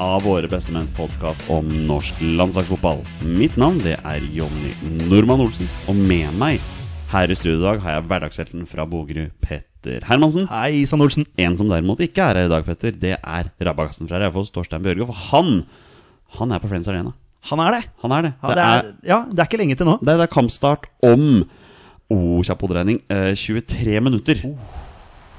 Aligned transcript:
av 0.00 0.22
Våre 0.24 0.48
bestemenns 0.48 0.92
podkast 0.96 1.44
om 1.52 1.66
norsk 1.86 2.20
landslagsfotball. 2.22 3.02
Mitt 3.36 3.56
navn 3.60 3.80
det 3.82 3.96
er 3.98 4.24
Jonny 4.32 4.72
Normann 5.10 5.42
Olsen, 5.44 5.68
og 5.90 5.98
med 5.98 6.32
meg 6.40 6.62
her 7.12 7.32
i 7.32 7.36
studio 7.36 7.58
i 7.58 7.64
dag 7.64 7.82
har 7.84 7.96
jeg 7.96 8.06
hverdagshelten 8.08 8.68
fra 8.68 8.86
Bogerud, 8.88 9.32
Petter 9.44 10.06
Hermansen. 10.08 10.46
Hei, 10.48 10.82
Isan 10.82 11.02
Olsen. 11.04 11.26
En 11.36 11.58
som 11.60 11.68
derimot 11.68 12.00
ikke 12.04 12.24
er 12.24 12.40
her 12.40 12.48
i 12.48 12.52
dag, 12.52 12.64
Petter, 12.68 12.94
det 12.96 13.18
er 13.18 13.50
rabagassen 13.68 14.08
fra 14.08 14.22
Raufoss, 14.22 14.52
Torstein 14.54 14.84
Bjørge. 14.84 15.10
For 15.10 15.26
han, 15.32 15.66
han 16.38 16.54
er 16.56 16.62
på 16.62 16.70
Friends 16.72 16.88
Arena. 16.88 17.12
Han 17.50 17.60
er 17.60 17.76
det. 17.76 17.82
Han 18.04 18.16
er 18.16 18.28
det. 18.28 18.32
Ja, 18.38 18.54
det 18.54 18.64
er, 18.64 18.88
ja, 19.10 19.20
det 19.28 19.44
er 19.44 19.50
ikke 19.50 19.60
lenge 19.60 19.76
til 19.76 19.90
nå. 19.90 19.98
Det 20.00 20.14
er, 20.14 20.22
det 20.22 20.28
er 20.28 20.32
kampstart 20.32 20.88
om 21.04 21.28
oh, 22.12 22.40
kjapp 22.46 22.64
hoderegning. 22.64 23.02
Eh, 23.12 23.32
23 23.36 24.00
minutter. 24.08 24.42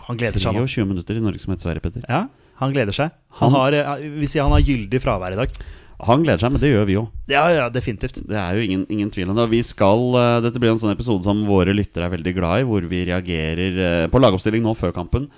Han 0.10 0.20
gleder 0.20 0.44
seg 0.44 0.54
nå. 0.54 0.68
23 0.68 0.90
minutter 0.92 1.18
i 1.18 1.24
Norge 1.24 1.42
som 1.42 1.56
heter 1.56 1.72
Sverige, 1.72 1.86
Petter. 1.88 2.06
Ja, 2.06 2.26
han 2.62 2.74
gleder 2.74 2.96
seg. 2.96 3.14
Han 3.40 3.56
har, 3.56 3.74
eh, 3.74 4.10
vi 4.20 4.30
sier 4.30 4.46
han 4.46 4.54
har 4.54 4.66
gyldig 4.66 5.02
fravær 5.02 5.34
i 5.34 5.40
dag. 5.40 5.56
Han 6.04 6.24
gleder 6.26 6.42
seg, 6.42 6.52
men 6.52 6.62
det 6.62 6.74
gjør 6.74 6.86
vi 6.90 6.98
òg. 7.00 7.08
Ja, 7.32 7.46
ja, 7.54 7.70
definitivt. 7.72 8.20
Det 8.28 8.36
er 8.38 8.58
jo 8.58 8.66
ingen, 8.66 8.86
ingen 8.92 9.10
tvil 9.14 9.30
om 9.32 9.38
det. 9.40 9.50
Vi 9.50 9.62
skal, 9.64 10.04
eh, 10.20 10.42
dette 10.44 10.60
blir 10.60 10.74
en 10.74 10.82
sånn 10.82 10.94
episode 10.94 11.24
som 11.24 11.46
våre 11.48 11.74
lyttere 11.74 12.10
er 12.10 12.18
veldig 12.18 12.36
glad 12.36 12.62
i, 12.62 12.68
hvor 12.68 12.86
vi 12.90 13.06
reagerer 13.08 13.80
eh, 13.80 14.08
på 14.12 14.22
lagoppstilling 14.22 14.66
nå 14.66 14.76
før 14.76 14.94
kampen. 14.94 15.30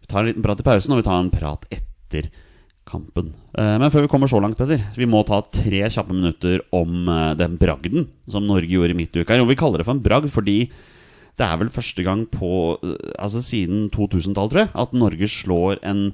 Vi 0.00 0.08
tar 0.08 0.22
en 0.22 0.30
liten 0.30 0.44
prat 0.44 0.60
i 0.60 0.66
pausen, 0.66 0.94
og 0.94 1.02
vi 1.02 1.08
tar 1.08 1.20
en 1.20 1.32
prat 1.34 1.66
etter 1.74 2.30
kampen. 2.84 3.32
Men 3.56 3.88
før 3.88 4.04
vi 4.04 4.10
kommer 4.12 4.28
så 4.28 4.36
langt, 4.44 4.58
Petter, 4.58 4.82
vi 4.92 5.06
må 5.08 5.22
ta 5.24 5.38
tre 5.40 5.80
kjappe 5.88 6.12
minutter 6.12 6.60
om 6.70 7.08
den 7.38 7.54
bragden 7.56 8.10
som 8.28 8.44
Norge 8.44 8.68
gjorde 8.68 8.92
i 8.92 8.98
midtuka. 8.98 9.38
Og 9.40 9.48
vi 9.48 9.56
kaller 9.56 9.80
det 9.80 9.86
for 9.88 9.96
en 9.96 10.02
bragd 10.04 10.28
fordi 10.30 10.68
det 11.40 11.46
er 11.46 11.56
vel 11.62 11.72
første 11.72 12.04
gang 12.04 12.26
på 12.28 12.76
Altså 13.16 13.40
siden 13.40 13.88
2000-tallet, 13.88 14.52
tror 14.52 14.62
jeg, 14.66 14.70
at 14.84 14.92
Norge 14.92 15.30
slår 15.32 15.80
en 15.80 16.04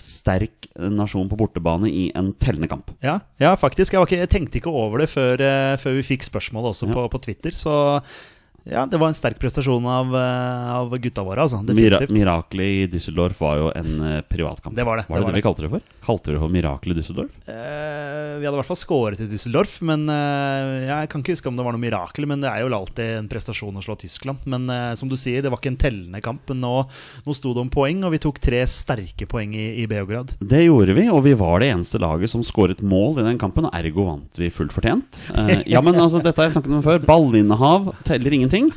sterk 0.00 0.66
nasjon 0.76 1.28
på 1.30 1.38
bortebane 1.40 1.88
i 1.90 2.08
en 2.16 2.32
tellende 2.40 2.68
kamp. 2.70 2.90
Ja, 3.04 3.18
ja 3.40 3.54
faktisk. 3.60 3.94
Jeg, 3.94 4.08
ikke, 4.08 4.20
jeg 4.24 4.32
tenkte 4.32 4.60
ikke 4.60 4.72
over 4.72 5.02
det 5.04 5.10
før, 5.12 5.40
eh, 5.44 5.76
før 5.80 5.96
vi 5.98 6.06
fikk 6.14 6.26
spørsmålet 6.26 6.72
også 6.74 6.88
Ja. 6.90 6.94
på, 6.96 7.06
på 7.12 7.22
Twitter. 7.26 7.56
Så 7.56 7.74
ja, 8.64 8.84
det 8.86 8.98
var 9.00 9.08
en 9.08 9.16
sterk 9.16 9.38
prestasjon 9.40 9.86
av, 9.88 10.10
eh, 10.16 10.70
av 10.74 10.92
gutta 10.98 11.22
våre, 11.24 11.42
altså. 11.46 11.62
Mira 11.64 11.98
Definitivt. 11.98 12.10
Mirakelet 12.18 12.66
i 12.66 12.86
Düsseldorf 12.92 13.40
var 13.40 13.56
jo 13.60 13.70
en 13.76 13.92
eh, 14.04 14.20
privatkamp. 14.28 14.76
Det 14.76 14.84
var 14.86 15.00
det, 15.00 15.06
Var 15.08 15.16
det 15.16 15.20
det 15.20 15.26
var 15.26 15.32
det 15.32 15.40
vi 15.40 15.44
kalte 15.46 15.64
det 15.64 15.70
for? 15.72 15.84
Kalte 16.04 16.30
dere 16.32 16.42
for 16.42 16.52
Mirakelet 16.52 16.96
i 16.96 17.00
Düsseldorf? 17.00 17.30
Eh, 17.48 18.38
vi 18.40 18.46
hadde 18.46 18.56
i 18.56 18.60
hvert 18.60 18.70
fall 18.70 18.80
skåret 18.80 19.22
i 19.24 19.28
Düsseldorf, 19.30 19.78
men 19.86 20.04
eh, 20.12 20.88
jeg 20.90 21.10
kan 21.12 21.24
ikke 21.24 21.34
huske 21.36 21.50
om 21.50 21.56
det 21.58 21.66
var 21.66 21.76
noe 21.76 21.82
mirakel. 21.82 22.28
Men 22.30 22.44
det 22.44 22.50
er 22.52 22.64
jo 22.64 22.70
alltid 22.76 23.14
en 23.18 23.30
prestasjon 23.32 23.80
å 23.80 23.84
slå 23.84 23.96
Tyskland. 24.00 24.44
Men 24.50 24.68
som 24.96 25.08
du 25.10 25.16
sier, 25.20 25.42
det 25.42 25.50
var 25.52 25.60
ikke 25.60 25.72
en 25.72 25.80
tellende 25.80 26.20
kamp. 26.24 26.44
Men 26.52 26.60
nå, 26.64 26.74
nå 27.26 27.36
sto 27.36 27.54
det 27.56 27.64
om 27.64 27.72
poeng, 27.72 28.04
og 28.06 28.14
vi 28.14 28.20
tok 28.22 28.38
tre 28.42 28.60
sterke 28.70 29.26
poeng 29.30 29.54
i, 29.56 29.66
i 29.82 29.86
Beograd. 29.90 30.34
Det 30.40 30.62
gjorde 30.64 30.94
vi, 30.96 31.06
og 31.12 31.24
vi 31.26 31.34
var 31.38 31.60
det 31.62 31.72
eneste 31.72 32.00
laget 32.02 32.32
som 32.32 32.44
skåret 32.46 32.82
mål 32.84 33.20
i 33.22 33.26
den 33.26 33.40
kampen. 33.40 33.68
Og 33.68 33.76
ergo 33.76 34.06
vant 34.08 34.40
vi 34.40 34.50
fullt 34.52 34.74
fortjent. 34.74 35.24
Ja, 35.70 35.82
men 35.84 35.98
altså, 36.00 36.20
dette 36.22 36.40
har 36.40 36.48
jeg 36.48 36.56
snakket 36.58 36.76
om 36.78 36.84
før. 36.84 37.02
Ballinnehav 37.08 37.90
teller 38.06 38.34
ingenting. 38.56 38.72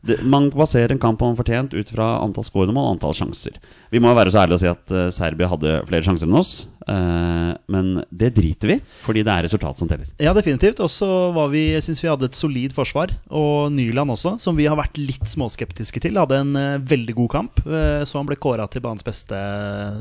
Det, 0.00 0.22
man 0.22 0.50
baserer 0.50 0.92
en 0.92 0.98
kamp 0.98 1.22
om 1.22 1.36
fortjent 1.36 1.74
ut 1.74 1.90
fra 1.94 2.16
antall 2.24 2.46
skårede 2.46 2.74
mål 2.74 2.88
og 2.88 2.96
antall 2.96 3.16
sjanser. 3.16 3.56
Vi 3.90 4.00
må 4.02 4.12
være 4.14 4.32
så 4.32 4.44
ærlige 4.44 4.58
å 4.58 4.62
si 4.62 4.70
at 4.70 4.94
uh, 4.94 5.08
Serbia 5.14 5.50
hadde 5.50 5.80
flere 5.88 6.06
sjanser 6.06 6.28
enn 6.28 6.38
oss. 6.38 6.52
Uh, 6.90 7.52
men 7.70 8.00
det 8.08 8.32
driter 8.34 8.72
vi, 8.72 8.76
fordi 9.04 9.22
det 9.26 9.32
er 9.32 9.46
resultat 9.46 9.78
som 9.78 9.90
teller. 9.90 10.08
Ja, 10.22 10.34
definitivt. 10.36 10.80
Og 10.82 10.90
så 10.92 11.08
var 11.36 11.50
vi, 11.52 11.64
hadde 11.76 12.30
et 12.30 12.38
solid 12.38 12.74
forsvar. 12.76 13.12
Og 13.28 13.70
Nyland 13.74 14.14
også, 14.14 14.36
som 14.42 14.58
vi 14.58 14.68
har 14.70 14.78
vært 14.78 15.00
litt 15.00 15.26
småskeptiske 15.30 16.02
til. 16.02 16.18
Hadde 16.20 16.40
en 16.44 16.52
uh, 16.58 16.82
veldig 16.90 17.16
god 17.22 17.32
kamp. 17.36 17.64
Så 18.06 18.16
han 18.16 18.28
ble 18.28 18.38
kåra 18.40 18.64
til 18.70 18.82
banens 18.82 19.04
beste 19.06 19.36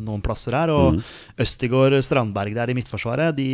noen 0.03 0.21
plasser 0.25 0.55
her. 0.55 0.71
Og 0.73 0.99
Østigård 1.41 1.97
Strandberg 2.05 2.55
der 2.55 2.71
i 2.71 2.75
midtforsvaret, 2.77 3.35
de 3.37 3.49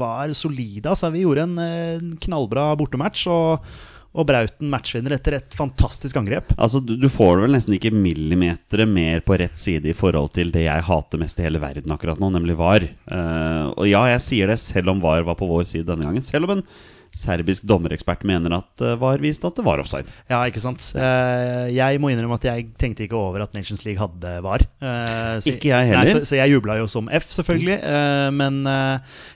var 0.00 0.32
solide. 0.36 0.88
Altså, 0.90 1.10
vi 1.14 1.24
gjorde 1.24 1.44
en 1.46 2.14
knallbra 2.22 2.70
bortematch. 2.78 3.26
Og, 3.30 3.74
og 4.14 4.28
Brauten 4.28 4.70
matchvinner 4.70 5.16
etter 5.16 5.38
et 5.40 5.56
fantastisk 5.58 6.16
angrep. 6.20 6.52
Altså, 6.54 6.78
du, 6.78 6.94
du 7.00 7.08
får 7.10 7.42
vel 7.42 7.56
nesten 7.56 7.74
ikke 7.74 7.90
millimeter 7.94 8.84
mer 8.86 9.24
på 9.26 9.38
rett 9.40 9.58
side 9.58 9.90
i 9.90 9.96
forhold 9.96 10.30
til 10.36 10.52
det 10.54 10.68
jeg 10.68 10.86
hater 10.86 11.20
mest 11.20 11.40
i 11.40 11.46
hele 11.46 11.62
verden 11.62 11.94
akkurat 11.94 12.22
nå, 12.22 12.30
nemlig 12.34 12.54
VAR. 12.60 12.86
Uh, 13.10 13.74
og 13.74 13.88
ja, 13.90 14.04
jeg 14.14 14.22
sier 14.22 14.52
det 14.52 14.60
selv 14.62 14.94
om 14.94 15.02
VAR 15.02 15.26
var 15.26 15.38
på 15.40 15.50
vår 15.50 15.66
side 15.66 15.88
denne 15.90 16.06
gangen. 16.06 16.26
Selv 16.26 16.46
om 16.46 16.56
en 16.56 16.66
serbisk 17.14 17.64
dommerekspert 17.68 18.24
mener 18.26 18.56
at 18.58 18.82
VAR 19.00 19.22
vist 19.22 19.44
at 19.46 19.56
det 19.56 19.64
var 19.66 19.80
offside. 19.82 20.10
Ja, 20.30 20.40
ikke 20.48 20.62
sant. 20.62 20.90
Eh, 20.98 21.70
jeg 21.74 22.00
må 22.02 22.10
innrømme 22.10 22.38
at 22.40 22.46
jeg 22.48 22.66
tenkte 22.80 23.06
ikke 23.06 23.18
over 23.18 23.44
at 23.44 23.54
Nations 23.54 23.84
League 23.86 24.00
hadde 24.02 24.34
VAR. 24.44 24.64
Eh, 24.82 25.38
så- 25.40 25.54
Ikke 25.54 25.70
jeg 25.70 25.88
heller. 25.92 26.04
Nei, 26.04 26.12
så, 26.12 26.26
så 26.26 26.38
jeg 26.40 26.54
jubla 26.56 26.78
jo 26.80 26.88
som 26.90 27.08
F, 27.08 27.30
selvfølgelig. 27.30 27.78
Eh, 27.78 28.30
men 28.34 28.62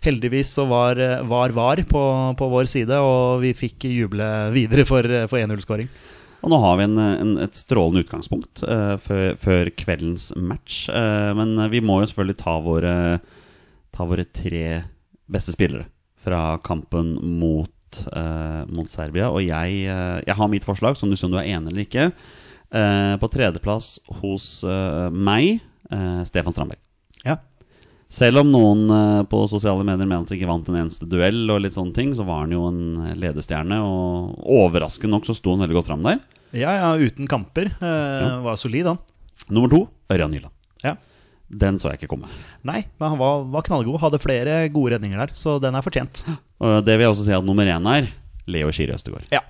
heldigvis 0.04 0.52
så 0.58 0.66
var 0.68 0.98
var, 1.28 1.50
var 1.54 1.82
på, 1.88 2.04
på 2.36 2.48
vår 2.50 2.66
side, 2.66 2.98
og 2.98 3.40
vi 3.42 3.52
fikk 3.54 3.86
juble 3.90 4.28
videre 4.54 4.84
for, 4.88 5.02
for 5.28 5.38
1-0-skåring. 5.38 5.88
Og 6.42 6.52
nå 6.52 6.58
har 6.62 6.78
vi 6.78 6.86
en, 6.86 6.98
en, 6.98 7.32
et 7.42 7.58
strålende 7.58 8.04
utgangspunkt 8.04 8.62
uh, 8.62 8.94
før, 9.02 9.34
før 9.42 9.70
kveldens 9.74 10.30
match. 10.36 10.84
Uh, 10.86 11.34
men 11.34 11.56
vi 11.72 11.82
må 11.82 11.98
jo 12.00 12.10
selvfølgelig 12.10 12.38
ta 12.38 12.54
våre, 12.62 12.94
ta 13.90 14.06
våre 14.06 14.26
tre 14.30 14.84
beste 15.26 15.54
spillere 15.56 15.88
fra 16.24 16.58
kampen 16.64 17.14
mot, 17.38 17.70
eh, 18.12 18.64
mot 18.74 18.88
Serbia. 18.90 19.30
Og 19.30 19.42
jeg, 19.46 19.84
eh, 19.88 20.20
jeg 20.26 20.34
har 20.38 20.48
mitt 20.52 20.64
forslag, 20.66 20.96
som 20.96 21.10
du 21.10 21.16
ser 21.16 21.26
om 21.30 21.36
du 21.36 21.38
er 21.40 21.50
enig 21.54 21.72
eller 21.72 21.84
ikke. 21.86 22.08
Eh, 22.70 23.14
på 23.16 23.30
tredjeplass 23.32 23.98
hos 24.20 24.62
eh, 24.64 25.08
meg, 25.10 25.60
eh, 25.90 26.24
Stefan 26.28 26.52
Strandberg. 26.52 26.80
Ja. 27.24 27.38
Selv 28.12 28.40
om 28.40 28.50
noen 28.52 28.86
eh, 28.90 29.22
på 29.28 29.42
sosiale 29.48 29.84
medier 29.84 30.06
mener 30.08 30.24
at 30.24 30.30
han 30.32 30.38
ikke 30.38 30.48
vant 30.48 30.68
en 30.72 30.78
eneste 30.82 31.08
duell, 31.08 31.42
og 31.52 31.60
litt 31.64 31.76
sånne 31.76 31.92
ting, 31.96 32.14
så 32.16 32.24
var 32.28 32.44
han 32.46 32.52
jo 32.56 32.66
en 32.68 33.14
ledestjerne. 33.20 33.80
Og 33.84 34.38
overraskende 34.58 35.12
nok 35.16 35.28
så 35.28 35.36
sto 35.36 35.52
han 35.56 35.64
veldig 35.66 35.76
godt 35.80 35.90
fram 35.92 36.02
der. 36.06 36.20
ja, 36.56 36.72
ja, 36.76 36.92
uten 36.96 37.28
kamper. 37.28 37.68
Eh, 37.80 38.38
Var 38.44 38.56
solid, 38.56 38.86
han. 38.86 38.98
Nummer 39.52 39.68
to 39.72 39.82
Ørjan 40.12 40.32
Nyland. 40.32 40.52
Ja. 40.84 40.94
Den 41.48 41.78
så 41.80 41.88
jeg 41.92 42.02
ikke 42.02 42.10
komme. 42.12 42.28
Nei, 42.68 42.82
men 43.00 43.14
han 43.14 43.20
var, 43.20 43.44
var 43.54 43.64
knallgod. 43.64 44.00
Hadde 44.02 44.20
flere 44.20 44.60
gode 44.72 44.96
redninger 44.96 45.22
der, 45.22 45.32
så 45.38 45.56
den 45.62 45.78
er 45.78 45.84
fortjent. 45.84 46.26
Det 46.28 46.94
vil 46.94 47.06
jeg 47.06 47.12
også 47.14 47.24
si 47.24 47.36
at 47.36 47.46
nummer 47.46 47.68
én 47.68 47.88
er 47.94 48.10
Leo 48.48 48.72
Skiri 48.72 48.92
Østegård. 48.96 49.28
Ja. 49.32 49.40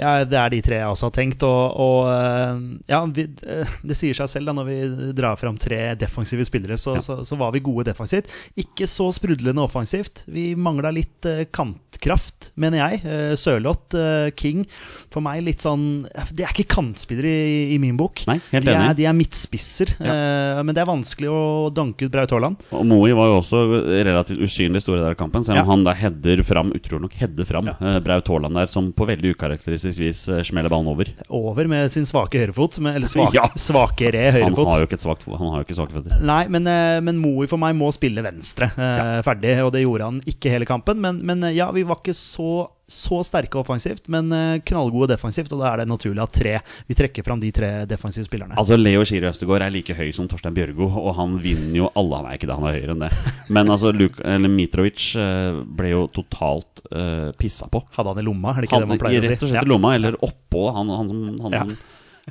Ja, 0.00 0.24
det 0.24 0.38
er 0.38 0.50
de 0.54 0.60
tre 0.64 0.78
jeg 0.80 0.88
også 0.88 1.08
har 1.10 1.14
tenkt. 1.16 1.42
Og, 1.46 1.76
og 1.82 2.06
eh, 2.10 2.62
ja, 2.90 3.00
vi, 3.12 3.26
eh, 3.46 3.72
det 3.86 3.96
sier 3.98 4.16
seg 4.16 4.30
selv 4.32 4.48
da 4.50 4.54
når 4.56 4.68
vi 4.70 4.76
drar 5.18 5.36
fram 5.40 5.58
tre 5.60 5.92
defensive 6.00 6.46
spillere, 6.48 6.78
så, 6.80 6.96
så, 7.04 7.18
så 7.28 7.38
var 7.40 7.52
vi 7.54 7.60
gode 7.64 7.84
defensivt. 7.90 8.30
Ikke 8.58 8.88
så 8.90 9.10
sprudlende 9.14 9.62
offensivt. 9.62 10.24
Vi 10.32 10.52
mangla 10.56 10.90
litt 10.96 11.28
eh, 11.28 11.44
kantkraft, 11.52 12.50
mener 12.56 12.82
jeg. 12.82 13.36
Sørloth, 13.38 13.94
King. 14.38 14.64
For 15.12 15.22
meg 15.24 15.42
litt 15.44 15.62
sånn 15.64 16.06
De 16.32 16.44
er 16.44 16.50
ikke 16.54 16.66
kantspillere 16.72 17.28
i, 17.28 17.60
i 17.74 17.78
min 17.82 17.98
bok. 18.00 18.24
Nei, 18.30 18.38
helt 18.52 18.66
de, 18.66 18.72
er, 18.72 18.80
enig. 18.88 18.96
de 19.02 19.06
er 19.10 19.16
midtspisser. 19.18 19.94
Ja. 20.02 20.62
men 20.64 20.74
det 20.74 20.82
er 20.82 20.88
vanskelig 20.88 21.28
å 21.30 21.42
danke 21.74 22.06
ut 22.08 22.12
Braut 22.14 22.32
Haaland. 22.34 22.62
Og 22.74 22.84
Moi 22.88 23.12
var 23.16 23.28
jo 23.30 23.38
også 23.40 23.60
relativt 24.06 24.42
usynlig 24.42 24.82
store 24.84 25.02
der 25.04 25.14
i 25.16 25.18
kampen, 25.20 25.44
selv 25.44 25.60
om 25.60 25.62
Ja. 25.62 25.68
han 25.68 25.84
da 25.86 25.94
header 25.96 26.42
fram, 26.46 26.72
utrolig 26.76 27.06
nok 27.06 27.16
header 27.20 27.46
fram 27.48 27.68
Ja. 27.70 27.98
Braut 28.04 28.28
Haaland 28.32 28.56
der, 28.58 28.70
som 28.72 28.90
på 28.96 29.06
veldig 29.08 29.34
ukarakteristisk 29.36 29.81
vis 29.84 30.20
eh, 30.28 30.42
smeller 30.46 30.70
ballen 30.72 30.88
over. 30.92 31.08
Over 31.28 31.68
med 31.70 31.90
sin 31.94 32.06
svake 32.08 32.38
høyrefot. 32.42 32.78
Med, 32.84 32.96
eller 33.00 33.10
svak, 33.10 33.34
Ja. 33.38 33.48
svakere 33.58 34.28
Han 34.30 34.38
høyrefot. 34.38 34.70
har 34.72 34.82
jo 34.84 34.88
ikke 34.90 34.98
et 35.00 35.06
svakt, 35.06 35.26
han 35.26 35.48
har 35.52 35.62
jo 35.62 35.66
ikke 35.66 35.78
svake 35.80 35.96
føtter. 35.96 36.22
Nei, 36.22 36.42
men, 36.52 36.66
eh, 36.70 37.00
men 37.04 37.18
Moe 37.22 37.48
for 37.50 37.60
meg 37.62 37.74
må 37.78 37.90
spille 37.94 38.22
venstre 38.24 38.70
ja. 38.76 39.20
ferdig, 39.26 39.56
og 39.66 39.72
det 39.74 39.84
gjorde 39.86 40.08
han 40.10 40.22
ikke 40.28 40.52
hele 40.54 40.68
kampen. 40.68 41.00
Men, 41.02 41.20
men 41.26 41.42
eh, 41.48 41.56
ja, 41.58 41.70
vi 41.74 41.82
var 41.88 42.00
ikke 42.02 42.14
så 42.16 42.68
så 42.92 43.22
sterke 43.26 43.58
offensivt, 43.60 44.06
men 44.12 44.28
eh, 44.36 44.58
knallgode 44.68 45.08
defensivt. 45.14 45.52
Og 45.56 45.62
da 45.62 45.70
er 45.72 45.82
det 45.82 45.88
naturlig 45.90 46.22
at 46.22 46.34
tre, 46.36 46.52
vi 46.88 46.96
trekker 46.98 47.24
fram 47.26 47.40
de 47.42 47.50
tre 47.54 47.70
defensive 47.88 48.26
spillerne. 48.28 48.54
Altså 48.60 48.76
Leo 48.78 49.02
Skiri 49.08 49.30
Østegård 49.30 49.64
er 49.64 49.72
like 49.74 49.96
høy 49.96 50.10
som 50.14 50.28
Torstein 50.30 50.54
Bjørgo, 50.56 50.90
og 51.00 51.14
han 51.18 51.38
vinner 51.42 51.78
jo 51.80 51.90
alle. 51.98 52.20
Han 52.20 52.28
er 52.30 52.38
ikke 52.38 52.50
det, 52.52 52.58
han 52.60 52.68
er 52.68 52.76
høyere 52.78 52.96
enn 52.98 53.04
det. 53.06 53.10
Men 53.56 53.72
altså 53.72 53.94
Luk 53.96 54.20
eller 54.22 54.52
Mitrovic 54.52 55.08
eh, 55.16 55.62
ble 55.80 55.94
jo 55.94 56.04
totalt 56.12 56.84
uh, 56.92 57.32
pissa 57.40 57.66
på. 57.72 57.80
Hadde 57.96 58.12
han 58.14 58.20
i 58.22 58.26
lomma, 58.28 58.52
er 58.56 58.62
det 58.66 58.68
ikke 58.70 58.78
Han, 58.78 58.86
det 58.86 58.92
man 58.94 59.02
pleier 59.02 59.22
å 59.22 59.26
si? 59.26 59.32
rett 59.34 59.42
og 59.48 59.52
slett 59.54 59.66
i 59.66 59.72
lomma, 59.72 59.94
eller 59.96 60.20
oppå. 60.28 60.68
Han, 60.76 60.92
han, 61.00 61.10
som- 61.12 61.40
han, 61.48 61.58
Ja. 61.58 61.66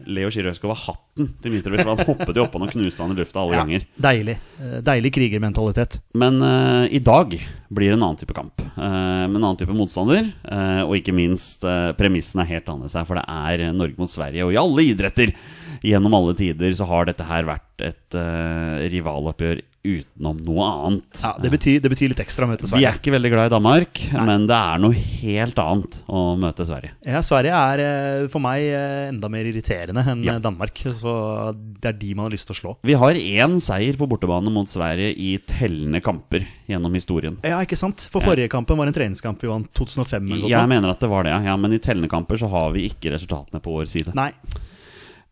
Leo 0.08 0.30
Skiri 0.32 0.52
har 0.52 0.78
hatten 0.86 1.28
til 1.44 1.54
Mitrovic. 1.54 1.84
Han 1.86 2.00
hoppet 2.08 2.38
jo 2.38 2.46
oppå 2.46 2.62
og 2.62 2.72
knuste 2.72 3.04
han 3.04 3.12
i 3.12 3.18
lufta 3.20 3.42
alle 3.42 3.58
Ja, 3.58 3.64
ganger. 3.64 3.86
Deilig. 4.02 4.38
Eh, 4.62 4.78
Deilig 4.88 5.12
krigermentalitet. 5.18 6.00
Men 6.16 6.40
uh, 6.42 6.86
i 6.88 7.02
dag 7.04 7.36
blir 7.72 7.92
det 7.92 7.98
en 7.98 8.06
annen 8.08 8.20
type 8.20 8.36
kamp. 8.36 8.64
Uh, 8.78 9.28
med 9.28 9.36
en 9.40 9.44
annen 9.44 9.60
type 9.60 9.76
motstander. 9.76 10.32
Uh, 10.48 10.84
og 10.88 10.96
ikke 11.00 11.16
minst, 11.16 11.66
uh, 11.68 11.92
premissen 12.00 12.44
er 12.44 12.50
helt 12.54 12.72
annerledes 12.72 12.96
her, 12.98 13.08
for 13.10 13.20
det 13.20 13.26
er 13.28 13.76
Norge 13.76 14.00
mot 14.00 14.12
Sverige. 14.12 14.48
Og 14.48 14.56
i 14.56 14.62
alle 14.62 14.88
idretter 14.94 15.36
gjennom 15.84 16.16
alle 16.16 16.38
tider 16.40 16.72
så 16.78 16.88
har 16.88 17.10
dette 17.10 17.26
her 17.26 17.48
vært 17.48 17.82
et 17.82 18.18
rivaloppgjør 18.94 19.64
utenom 19.84 20.38
noe 20.46 20.66
annet. 20.86 21.22
Ja, 21.24 21.32
det, 21.42 21.50
betyr, 21.54 21.80
det 21.82 21.90
betyr 21.90 22.12
litt 22.12 22.20
ekstra 22.22 22.46
å 22.46 22.50
møte 22.52 22.68
Sverige. 22.70 22.82
Vi 22.84 22.88
er 22.90 23.00
ikke 23.00 23.14
veldig 23.16 23.32
glad 23.34 23.50
i 23.50 23.54
Danmark, 23.56 24.02
men 24.14 24.46
det 24.50 24.58
er 24.58 24.82
noe 24.84 24.94
helt 24.94 25.62
annet 25.64 25.98
å 26.06 26.22
møte 26.38 26.68
Sverige. 26.70 26.92
Ja, 27.08 27.22
Sverige 27.26 27.58
er 27.58 27.84
eh, 27.86 28.28
for 28.32 28.44
meg 28.46 28.68
eh, 28.70 29.08
enda 29.10 29.30
mer 29.34 29.50
irriterende 29.50 30.04
enn 30.14 30.22
Ja. 30.28 30.36
Danmark. 30.44 30.78
Så 31.02 31.16
det 31.82 31.90
er 31.94 31.98
de 32.02 32.12
man 32.14 32.28
har 32.30 32.36
lyst 32.36 32.46
til 32.52 32.56
å 32.56 32.60
slå. 32.62 32.76
Vi 32.86 32.94
har 33.02 33.18
én 33.18 33.58
seier 33.64 33.98
på 33.98 34.08
bortebane 34.12 34.54
mot 34.54 34.70
Sverige 34.70 35.12
i 35.18 35.34
tellende 35.50 36.02
kamper 36.06 36.46
gjennom 36.70 36.94
historien. 36.98 37.40
Ja, 37.42 37.60
ikke 37.66 37.80
sant? 37.80 38.06
For 38.14 38.22
forrige 38.24 38.52
kampen 38.54 38.78
var 38.80 38.88
en 38.92 38.96
treningskamp 38.96 39.42
vi 39.42 39.50
vant 39.50 39.72
2005. 39.78 40.30
eller 40.38 40.50
Jeg 40.54 40.70
mener 40.72 40.94
at 40.94 41.02
det 41.02 41.10
var 41.12 41.26
det, 41.26 41.34
ja. 41.46 41.58
Men 41.58 41.74
i 41.74 41.82
tellende 41.82 42.10
kamper 42.12 42.38
så 42.38 42.50
har 42.54 42.70
vi 42.78 42.86
ikke 42.92 43.16
resultatene 43.18 43.60
på 43.64 43.74
vår 43.80 43.90
side. 43.90 44.14
Nei. 44.18 44.30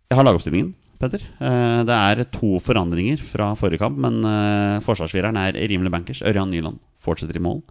Jeg 0.10 0.18
har 0.18 0.26
lagoppstillingen, 0.26 0.74
Petter. 1.00 1.24
Eh, 1.40 1.82
Det 1.88 1.96
er 1.96 2.24
to 2.36 2.58
forandringer 2.60 3.22
fra 3.24 3.54
forrige 3.56 3.80
kamp, 3.82 3.98
men 3.98 4.20
eh, 4.28 4.80
forsvarsfireren 4.86 5.38
er 5.40 5.58
rimelig 5.72 5.92
bankers. 5.94 6.22
Ørjan 6.22 6.52
Nyland 6.52 6.80
fortsetter 7.02 7.40
i 7.40 7.44
mål. 7.44 7.62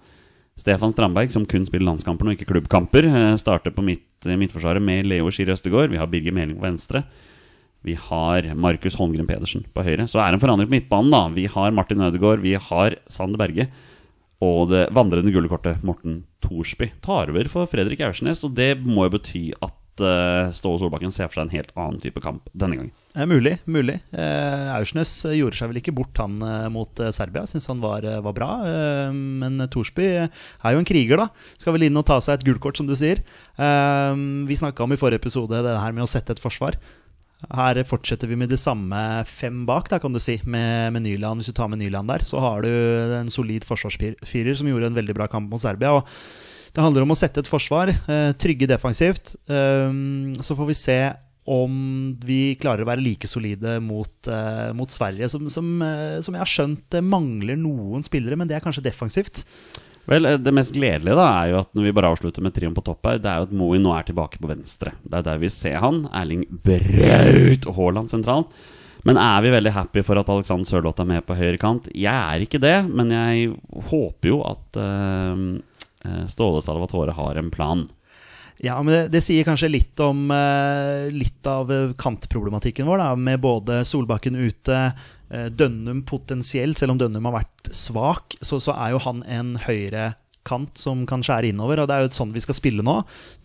Stefan 0.59 0.91
Strandberg, 0.91 1.31
som 1.31 1.45
kun 1.47 1.67
spiller 1.69 1.87
landskamper 1.87 2.27
og 2.27 2.35
ikke 2.35 2.49
klubbkamper, 2.51 3.07
eh, 3.07 3.37
starter 3.39 3.71
på 3.77 3.85
midt, 3.85 4.03
midtforsvaret 4.27 4.83
med 4.83 5.07
Leo 5.07 5.31
Skiri 5.31 5.53
Østegård. 5.55 5.93
Vi 5.93 6.01
har 6.01 6.09
Birger 6.11 6.35
Meling 6.35 6.59
på 6.59 6.67
venstre. 6.67 7.05
Vi 7.87 7.95
har 7.95 8.43
Markus 8.59 8.97
Holmgren 8.99 9.29
Pedersen 9.29 9.63
på 9.73 9.85
høyre. 9.87 10.09
Så 10.11 10.19
er 10.19 10.33
det 10.33 10.41
en 10.41 10.43
forandring 10.43 10.67
på 10.67 10.75
midtbanen. 10.75 11.13
da 11.15 11.29
Vi 11.29 11.47
har 11.47 11.71
Martin 11.71 12.01
Ødegaard, 12.03 12.41
vi 12.43 12.55
har 12.59 12.97
Sander 13.09 13.39
Berge. 13.39 13.69
Og 14.43 14.69
det 14.71 14.89
vandrende 14.95 15.33
gullkortet, 15.35 15.83
Morten 15.87 16.25
Thorsby, 16.43 16.91
tar 17.03 17.31
over 17.31 17.49
for 17.49 17.67
Fredrik 17.67 18.01
Aursnes. 18.01 18.43
Og 18.45 18.55
det 18.55 18.79
må 18.85 19.07
jo 19.07 19.15
bety 19.19 19.53
at 19.63 19.75
uh, 20.03 20.49
Ståle 20.57 20.81
Solbakken 20.83 21.15
ser 21.15 21.31
for 21.31 21.41
seg 21.41 21.49
en 21.49 21.57
helt 21.57 21.75
annen 21.77 22.01
type 22.03 22.23
kamp 22.25 22.49
denne 22.53 22.79
gangen. 22.79 22.95
Eh, 23.19 23.27
mulig. 23.27 23.59
mulig. 23.65 23.97
Eh, 24.13 24.69
Aursnes 24.77 25.11
eh, 25.27 25.39
gjorde 25.41 25.59
seg 25.59 25.73
vel 25.73 25.81
ikke 25.81 25.95
bort, 25.97 26.15
han 26.21 26.39
mot 26.73 27.03
Serbia. 27.15 27.47
Syns 27.51 27.67
han 27.71 27.83
var, 27.83 28.07
var 28.23 28.37
bra. 28.37 28.51
Men 29.15 29.59
Thorsby 29.73 30.07
er 30.21 30.75
jo 30.75 30.83
en 30.83 30.89
kriger, 30.89 31.19
da. 31.19 31.29
Skal 31.59 31.75
vel 31.75 31.89
inn 31.89 31.99
og 31.99 32.07
ta 32.09 32.21
seg 32.23 32.39
et 32.39 32.47
gullkort 32.47 32.79
som 32.79 32.87
du 32.89 32.95
sier. 32.99 33.25
Vi 33.59 34.61
snakka 34.61 34.85
om 34.85 34.95
i 34.95 35.01
forrige 35.01 35.23
episode 35.25 35.65
det 35.65 35.77
her 35.83 35.97
med 35.97 36.07
å 36.07 36.11
sette 36.11 36.37
et 36.37 36.43
forsvar. 36.43 36.79
Her 37.55 37.79
fortsetter 37.87 38.27
vi 38.31 38.39
med 38.39 38.51
de 38.51 38.59
samme 38.59 38.99
fem 39.31 39.63
bak, 39.67 39.87
da, 39.91 40.01
kan 40.03 40.15
du 40.15 40.19
si, 40.23 40.41
med, 40.43 40.93
med 40.95 41.05
Nyland. 41.07 41.41
Hvis 41.41 41.53
du 41.53 41.59
tar 41.59 41.71
med 41.71 41.83
Nyland 41.83 42.11
der, 42.11 42.27
så 42.27 42.43
har 42.43 42.67
du 42.67 42.71
en 43.19 43.31
solid 43.31 43.67
forsvarsfirer 43.67 44.59
som 44.59 44.71
gjorde 44.71 44.91
en 44.91 44.99
veldig 44.99 45.17
bra 45.19 45.29
kamp 45.31 45.51
mot 45.51 45.63
Serbia. 45.63 45.95
og 45.99 46.48
det 46.79 46.85
handler 46.85 47.03
om 47.03 47.11
å 47.11 47.19
sette 47.19 47.43
et 47.43 47.51
forsvar, 47.51 47.91
eh, 47.91 48.29
trygge 48.39 48.69
defensivt. 48.71 49.35
Eh, 49.51 49.91
så 50.47 50.55
får 50.55 50.69
vi 50.69 50.77
se 50.79 51.01
om 51.49 52.15
vi 52.23 52.55
klarer 52.61 52.85
å 52.85 52.87
være 52.87 53.03
like 53.03 53.27
solide 53.27 53.81
mot, 53.83 54.15
eh, 54.29 54.71
mot 54.77 54.93
Sverige, 54.93 55.27
som, 55.33 55.49
som, 55.51 55.67
som 56.23 56.37
jeg 56.37 56.45
har 56.45 56.53
skjønt 56.53 56.99
mangler 57.03 57.59
noen 57.59 58.05
spillere, 58.07 58.37
men 58.39 58.47
det 58.47 58.59
er 58.59 58.63
kanskje 58.63 58.85
defensivt. 58.85 59.43
Vel, 60.09 60.23
Det 60.39 60.55
mest 60.55 60.73
gledelige 60.77 61.19
da 61.19 61.27
er 61.43 61.51
jo 61.51 61.61
at 61.65 61.75
når 61.75 61.89
vi 61.89 61.95
bare 61.99 62.13
avslutter 62.15 62.45
med 62.45 62.55
trioen 62.55 62.77
på 62.77 62.85
topp 62.87 63.11
her, 63.11 63.19
det 63.19 63.29
er 63.29 63.43
jo 63.43 63.49
at 63.49 63.57
Moe 63.59 63.81
nå 63.83 63.93
er 63.97 64.07
tilbake 64.07 64.39
på 64.41 64.49
venstre. 64.49 64.95
Det 65.03 65.19
er 65.19 65.27
der 65.27 65.43
vi 65.43 65.51
ser 65.53 65.81
han. 65.83 66.05
Erling 66.17 66.47
Braut 66.49 67.67
Haaland 67.75 68.13
sentralt. 68.13 68.55
Men 69.09 69.19
er 69.21 69.43
vi 69.45 69.53
veldig 69.53 69.73
happy 69.73 70.03
for 70.05 70.21
at 70.21 70.31
Alexander 70.33 70.69
Sørloth 70.69 71.03
er 71.03 71.09
med 71.11 71.27
på 71.27 71.37
høyre 71.39 71.59
kant? 71.61 71.91
Jeg 71.95 72.13
er 72.13 72.45
ikke 72.45 72.61
det, 72.63 72.77
men 72.89 73.13
jeg 73.15 73.51
håper 73.91 74.33
jo 74.33 74.41
at 74.49 74.79
eh, 74.81 75.45
Ståle 76.31 76.63
Salvatore 76.65 77.15
har 77.17 77.41
en 77.41 77.51
plan. 77.55 77.87
Ja, 78.59 78.81
men 78.83 78.91
det, 78.91 79.03
det 79.15 79.23
sier 79.23 79.47
kanskje 79.47 79.71
litt 79.71 80.01
om 80.03 80.33
eh, 80.35 81.07
litt 81.15 81.47
av 81.47 81.71
eh, 81.71 81.93
kantproblematikken 81.99 82.89
vår, 82.91 82.99
da, 82.99 83.11
med 83.15 83.43
både 83.45 83.85
Solbakken 83.87 84.35
ute, 84.35 84.81
eh, 85.31 85.47
Dønnum 85.55 86.03
potensielt, 86.09 86.81
selv 86.81 86.97
om 86.97 86.99
Dønnum 86.99 87.29
har 87.31 87.39
vært 87.39 87.71
svak, 87.71 88.35
så, 88.41 88.59
så 88.63 88.75
er 88.75 88.97
jo 88.97 89.03
han 89.07 89.23
en 89.31 89.55
høyre 89.63 90.11
kant 90.49 90.81
som 90.81 91.05
kan 91.09 91.23
skjære 91.25 91.53
innover, 91.53 91.83
og 91.83 91.91
det 91.91 91.97
er 91.97 92.07
jo 92.07 92.13
sånn 92.17 92.33
vi 92.35 92.43
skal 92.45 92.57
spille 92.57 92.85
nå. 92.85 92.97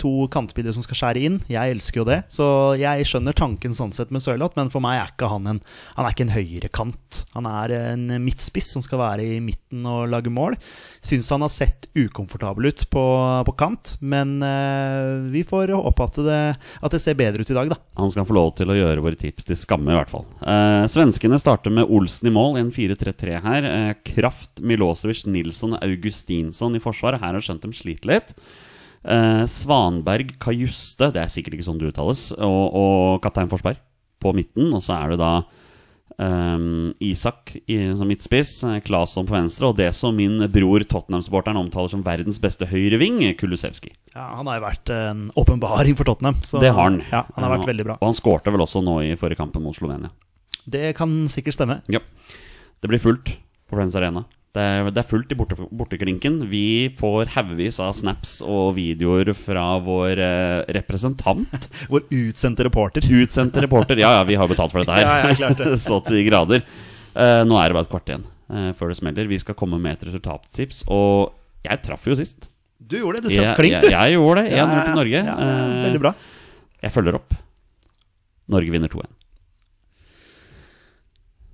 To 0.04 0.28
kantspillere 0.34 0.76
som 0.76 0.86
skal 0.86 1.00
skjære 1.00 1.24
inn. 1.28 1.40
Jeg 1.52 1.76
elsker 1.76 2.02
jo 2.02 2.08
det, 2.08 2.22
så 2.34 2.48
jeg 2.80 3.08
skjønner 3.10 3.36
tanken 3.38 3.76
sånn 3.76 3.94
sett 3.96 4.14
med 4.14 4.24
Sørloth, 4.24 4.58
men 4.60 4.72
for 4.74 4.84
meg 4.84 5.02
er 5.02 5.14
ikke 5.14 5.32
han 5.32 5.50
en 5.50 5.62
Han 5.98 6.06
er 6.06 6.14
ikke 6.14 6.26
en 6.26 6.34
høyrekant. 6.34 7.20
Han 7.36 7.48
er 7.50 7.74
en 7.78 8.08
midtspiss 8.24 8.72
som 8.76 8.84
skal 8.86 9.02
være 9.02 9.26
i 9.36 9.40
midten 9.44 9.86
og 9.90 10.10
lage 10.12 10.32
mål. 10.34 10.56
Syns 11.04 11.30
han 11.34 11.44
har 11.44 11.52
sett 11.52 11.90
ukomfortabel 11.98 12.70
ut 12.72 12.86
på, 12.94 13.04
på 13.48 13.56
kant, 13.60 13.96
men 14.02 14.38
uh, 14.42 15.30
vi 15.34 15.44
får 15.48 15.74
håpe 15.76 16.08
at 16.08 16.20
det, 16.26 16.42
at 16.80 16.96
det 16.96 17.02
ser 17.04 17.20
bedre 17.20 17.44
ut 17.44 17.52
i 17.52 17.58
dag, 17.58 17.74
da. 17.74 17.80
Han 18.00 18.12
skal 18.14 18.28
få 18.28 18.38
lov 18.38 18.54
til 18.58 18.72
å 18.72 18.78
gjøre 18.78 19.04
våre 19.04 19.20
tips 19.20 19.50
til 19.50 19.60
skamme, 19.60 19.92
i 19.92 19.98
hvert 19.98 20.14
fall. 20.14 20.26
Uh, 20.40 20.88
svenskene 20.90 21.40
starter 21.42 21.74
med 21.74 21.92
Olsen 21.92 22.32
i 22.32 22.34
mål, 22.34 22.58
en 22.62 22.72
4-3-3 22.74 23.44
her. 23.44 23.68
Uh, 23.68 23.92
Kraft, 24.08 24.64
Milosevic, 24.64 25.26
Nilsson, 25.30 25.76
Augustinsson 25.84 26.78
i 26.78 26.82
forsvar. 26.84 26.93
Her 27.02 27.18
har 27.18 27.34
jeg 27.34 27.42
skjønt 27.50 27.62
de 27.62 27.74
sliter 27.74 28.06
litt. 28.14 28.34
Eh, 29.04 29.44
Svanberg, 29.52 30.38
Kajuste, 30.40 31.12
det 31.12 31.22
er 31.24 31.28
sikkert 31.28 31.54
ikke 31.58 31.66
sånn 31.68 31.80
det 31.82 31.92
uttales, 31.94 32.32
og, 32.38 32.74
og 32.74 33.22
kaptein 33.22 33.50
Forsberg 33.52 33.78
på 34.24 34.34
midten. 34.34 34.72
Og 34.74 34.82
så 34.82 34.96
er 35.02 35.10
det 35.16 35.20
da 35.20 35.44
Um, 36.22 36.94
Isak 37.02 37.56
i, 37.66 37.76
som 37.98 38.06
midtspiss, 38.06 38.60
Claesson 38.86 39.26
på 39.26 39.34
venstre, 39.34 39.66
og 39.72 39.78
det 39.80 39.88
som 39.98 40.14
min 40.16 40.36
bror 40.54 40.84
Tottenham-supporteren 40.86 41.58
omtaler 41.58 41.90
som 41.90 42.04
verdens 42.06 42.38
beste 42.40 42.68
høyreving, 42.70 43.18
Kulusevski. 43.40 43.90
Ja, 44.14 44.28
han 44.38 44.46
har 44.46 44.60
jo 44.60 44.66
vært 44.68 44.92
en 44.94 45.24
åpenbaring 45.42 45.98
for 45.98 46.06
Tottenham. 46.06 46.36
så- 46.44 46.60
Det 46.62 46.72
har 46.72 46.84
han. 46.84 47.00
Ja, 47.12 47.24
han 47.34 47.44
har 47.44 47.58
vært 47.58 47.66
veldig 47.66 47.84
bra. 47.86 47.94
Og 48.00 48.06
han 48.06 48.14
skårte 48.14 48.52
vel 48.54 48.62
også 48.62 48.84
nå 48.84 49.00
i 49.02 49.16
forrige 49.16 49.38
kampen 49.38 49.64
mot 49.64 49.74
Slovenia. 49.76 50.12
Det 50.70 50.96
kan 50.96 51.10
sikkert 51.28 51.56
stemme. 51.58 51.82
Ja. 51.90 52.00
Det 52.80 52.88
blir 52.90 53.00
fullt 53.02 53.26
på 53.68 53.76
Friends 53.76 53.96
Arena. 53.96 54.26
Det 54.54 54.62
er, 54.62 54.86
det 54.94 55.02
er 55.02 55.08
fullt 55.10 55.32
i 55.34 55.36
borte, 55.38 55.56
borteklinken. 55.74 56.36
Vi 56.52 56.92
får 56.94 57.32
haugevis 57.34 57.80
av 57.82 57.96
snaps 57.98 58.36
og 58.46 58.76
videoer 58.78 59.32
fra 59.34 59.64
vår 59.82 60.20
eh, 60.22 60.60
representant. 60.78 61.66
Vår 61.94 62.06
utsendte 62.14 62.68
reporter. 62.68 63.08
Utsendte 63.18 63.64
reporter. 63.66 63.98
Ja, 63.98 64.12
ja, 64.20 64.28
vi 64.30 64.38
har 64.38 64.52
betalt 64.52 64.70
for 64.76 64.84
dette 64.84 64.94
her. 65.00 65.08
Ja, 65.10 65.32
ja, 65.32 65.38
klart 65.40 65.58
det. 65.58 65.72
Så 65.88 65.98
til 66.06 66.20
de 66.20 66.28
grader. 66.28 66.62
Eh, 67.18 67.42
nå 67.50 67.58
er 67.58 67.74
det 67.74 67.80
bare 67.80 67.88
et 67.88 67.94
kvart 67.96 68.12
igjen 68.14 68.28
eh, 68.54 68.70
før 68.78 68.94
det 68.94 69.00
smeller. 69.02 69.32
Vi 69.34 69.42
skal 69.42 69.58
komme 69.58 69.82
med 69.82 69.98
et 69.98 70.06
resultattips. 70.12 70.84
Og 70.94 71.34
jeg 71.66 71.82
traff 71.90 72.06
jo 72.12 72.20
sist. 72.22 72.52
Du 72.78 73.00
gjorde 73.00 73.24
det, 73.24 73.32
du 73.32 73.40
traff 73.40 73.58
klink, 73.58 73.80
jeg, 73.80 73.90
du. 73.90 73.96
jeg 73.96 74.16
gjorde 74.20 74.46
det. 74.46 74.54
1-0 74.54 74.60
Ja, 74.60 74.86
til 74.86 74.98
Norge. 75.02 75.26
Ja, 75.26 75.34
ja, 75.34 75.58
Eh, 75.74 75.84
veldig 75.88 76.04
bra. 76.06 76.14
Jeg 76.84 76.94
følger 76.94 77.18
opp. 77.18 77.34
Norge 78.54 78.74
vinner 78.78 78.92
2-1. 78.92 79.10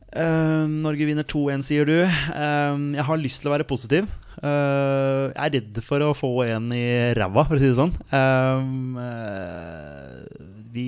Eh, 0.09 0.65
Norge 0.81 1.05
vinner 1.05 1.25
2-1, 1.27 1.63
sier 1.67 1.85
du. 1.85 1.97
Uh, 2.01 2.95
jeg 2.97 3.05
har 3.05 3.21
lyst 3.21 3.43
til 3.43 3.51
å 3.51 3.53
være 3.53 3.67
positiv. 3.69 4.07
Uh, 4.39 5.29
jeg 5.29 5.43
er 5.45 5.55
redd 5.57 5.81
for 5.85 6.05
å 6.05 6.15
få 6.17 6.31
en 6.47 6.71
i 6.73 7.13
ræva, 7.17 7.45
for 7.45 7.57
å 7.57 7.61
si 7.61 7.69
det 7.69 7.77
sånn. 7.77 7.93
Eh, 8.15 8.57
vi, 10.73 10.87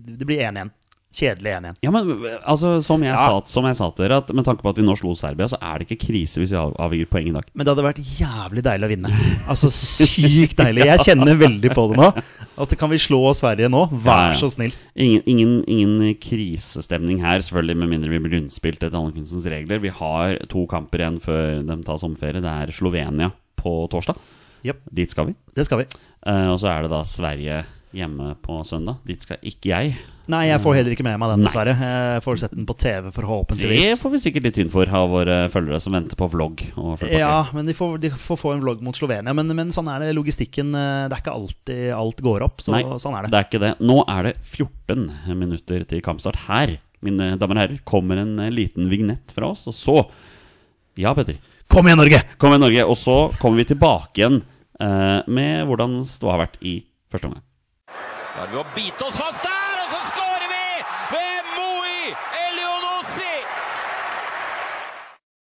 det 0.00 0.28
blir 0.28 0.44
1-1. 0.48 0.72
Kjedelig 1.12 1.52
1-1. 1.58 1.76
Ja, 1.84 1.90
men 1.92 2.08
altså, 2.48 2.78
som 2.84 3.02
jeg, 3.04 3.12
Ja. 3.12 3.20
sa, 3.20 3.40
som 3.44 3.66
jeg 3.68 3.76
sa 3.76 3.90
til 3.90 4.06
dere, 4.06 4.20
at 4.22 4.30
med 4.32 4.46
tanke 4.46 4.64
på 4.64 4.70
at 4.72 4.78
vi 4.80 4.84
nå 4.86 4.94
slo 4.96 5.12
Serbia, 5.18 5.46
så 5.50 5.58
er 5.60 5.78
det 5.78 5.88
ikke 5.90 6.06
krise 6.08 6.40
hvis 6.40 6.54
vi 6.54 6.56
avgir 6.56 7.08
poeng 7.10 7.28
i 7.28 7.34
dag. 7.36 7.44
Men 7.52 7.66
det 7.66 7.74
hadde 7.74 7.84
vært 7.84 8.00
jævlig 8.00 8.64
deilig 8.64 8.88
å 8.88 8.92
vinne. 8.94 9.10
Altså 9.52 9.68
Sykt 9.72 10.56
deilig. 10.56 10.86
Jeg 10.88 11.04
kjenner 11.10 11.36
veldig 11.36 11.72
på 11.76 11.84
det 11.92 12.00
nå. 12.00 12.08
At 12.62 12.74
kan 12.80 12.92
vi 12.92 13.00
slå 13.00 13.20
Sverige 13.36 13.68
nå? 13.72 13.84
Vær 13.92 14.32
ja. 14.32 14.38
så 14.40 14.48
snill. 14.52 14.72
Ingen, 14.96 15.22
ingen, 15.28 15.54
ingen 15.68 16.14
krisestemning 16.20 17.20
her, 17.24 17.40
selvfølgelig 17.44 17.78
med 17.82 17.92
mindre 17.92 18.12
vi 18.12 18.20
blir 18.24 18.36
rundspilt 18.38 18.80
etter 18.82 18.96
alle 18.98 19.12
kunstens 19.16 19.48
regler. 19.52 19.80
Vi 19.84 19.92
har 20.00 20.40
to 20.52 20.64
kamper 20.70 21.04
igjen 21.04 21.20
før 21.24 21.60
de 21.66 21.78
tar 21.84 22.00
sommerferie. 22.00 22.42
Det 22.44 22.56
er 22.64 22.72
Slovenia 22.76 23.30
på 23.60 23.76
torsdag. 23.92 24.16
Yep. 24.64 24.82
Dit 24.94 25.10
skal 25.12 25.30
vi. 25.30 25.36
det 25.56 25.66
skal 25.66 25.82
vi. 25.82 25.86
Uh, 26.22 26.52
og 26.54 26.58
så 26.62 26.70
er 26.70 26.84
det 26.84 26.92
da 26.92 27.02
Sverige 27.08 27.62
hjemme 27.92 28.34
på 28.42 28.60
søndag. 28.66 29.00
Dit 29.06 29.24
skal 29.26 29.40
ikke 29.42 29.72
jeg. 29.72 29.96
Nei, 30.30 30.44
jeg 30.46 30.60
får 30.62 30.76
heller 30.78 30.94
ikke 30.94 31.04
med 31.06 31.18
meg 31.18 31.32
den, 31.32 31.42
dessverre. 31.46 31.72
Jeg 31.74 32.22
får 32.22 32.38
sett 32.44 32.52
den 32.54 32.66
på 32.68 32.76
TV, 32.78 33.08
Det 33.10 33.96
får 33.98 34.12
vi 34.12 34.20
sikkert 34.22 34.44
litt 34.46 34.54
tynn 34.60 34.70
for 34.70 34.86
av 34.86 35.08
våre 35.10 35.38
følgere 35.50 35.80
som 35.82 35.96
venter 35.96 36.18
på 36.18 36.28
vlogg. 36.30 36.62
Og. 36.78 37.02
Ja, 37.10 37.48
men 37.56 37.66
de 37.66 37.74
får, 37.74 37.96
de 38.04 38.12
får 38.14 38.38
få 38.38 38.52
en 38.54 38.62
vlogg 38.62 38.84
mot 38.86 38.94
Slovenia. 38.96 39.34
Men, 39.34 39.50
men 39.58 39.72
sånn 39.74 39.90
er 39.90 40.04
det. 40.04 40.12
Logistikken 40.14 40.70
eh, 40.78 41.08
Det 41.10 41.16
er 41.18 41.24
ikke 41.24 41.34
alltid 41.34 41.82
alt 41.98 42.22
går 42.22 42.46
opp. 42.46 42.62
Så 42.62 42.74
Nei, 42.76 42.84
sånn 43.02 43.18
er 43.18 43.26
det. 43.26 43.32
det 43.34 43.40
er 43.40 43.48
ikke 43.50 43.62
det. 43.64 43.72
Nå 43.82 43.98
er 44.06 44.30
det 44.30 44.34
14 44.46 45.08
minutter 45.42 45.86
til 45.90 46.04
kampstart. 46.06 46.44
Her, 46.46 46.76
mine 47.02 47.32
damer 47.40 47.58
og 47.58 47.64
herrer, 47.64 47.82
kommer 47.88 48.22
en 48.22 48.36
eh, 48.46 48.52
liten 48.54 48.86
vignett 48.92 49.34
fra 49.34 49.50
oss. 49.56 49.66
Og 49.72 49.74
så 49.78 49.98
Ja, 51.00 51.14
Petter. 51.18 51.38
Kom 51.72 51.86
igjen, 51.88 51.98
Norge! 51.98 52.18
Kom 52.38 52.52
igjen, 52.52 52.62
Norge. 52.68 52.86
Og 52.86 52.98
så 53.00 53.16
kommer 53.40 53.62
vi 53.62 53.70
tilbake 53.72 54.20
igjen 54.22 54.42
eh, 54.78 55.20
med 55.26 55.66
hvordan 55.66 56.02
ståa 56.06 56.36
har 56.36 56.44
vært 56.46 56.60
i 56.62 56.78
første 57.10 57.30
omgang. 57.30 57.42
Da 58.32 58.46
er 58.46 58.52
det 58.52 58.60
å 58.60 58.66
bite 58.76 59.06
oss 59.08 59.16
fast 59.20 59.44
der, 59.44 59.80
og 59.82 59.88
så 59.92 59.98
skårer 60.10 60.46
vi 60.48 60.60
ved 61.12 61.50
Moi 61.52 62.12
Elionossi! 62.42 63.34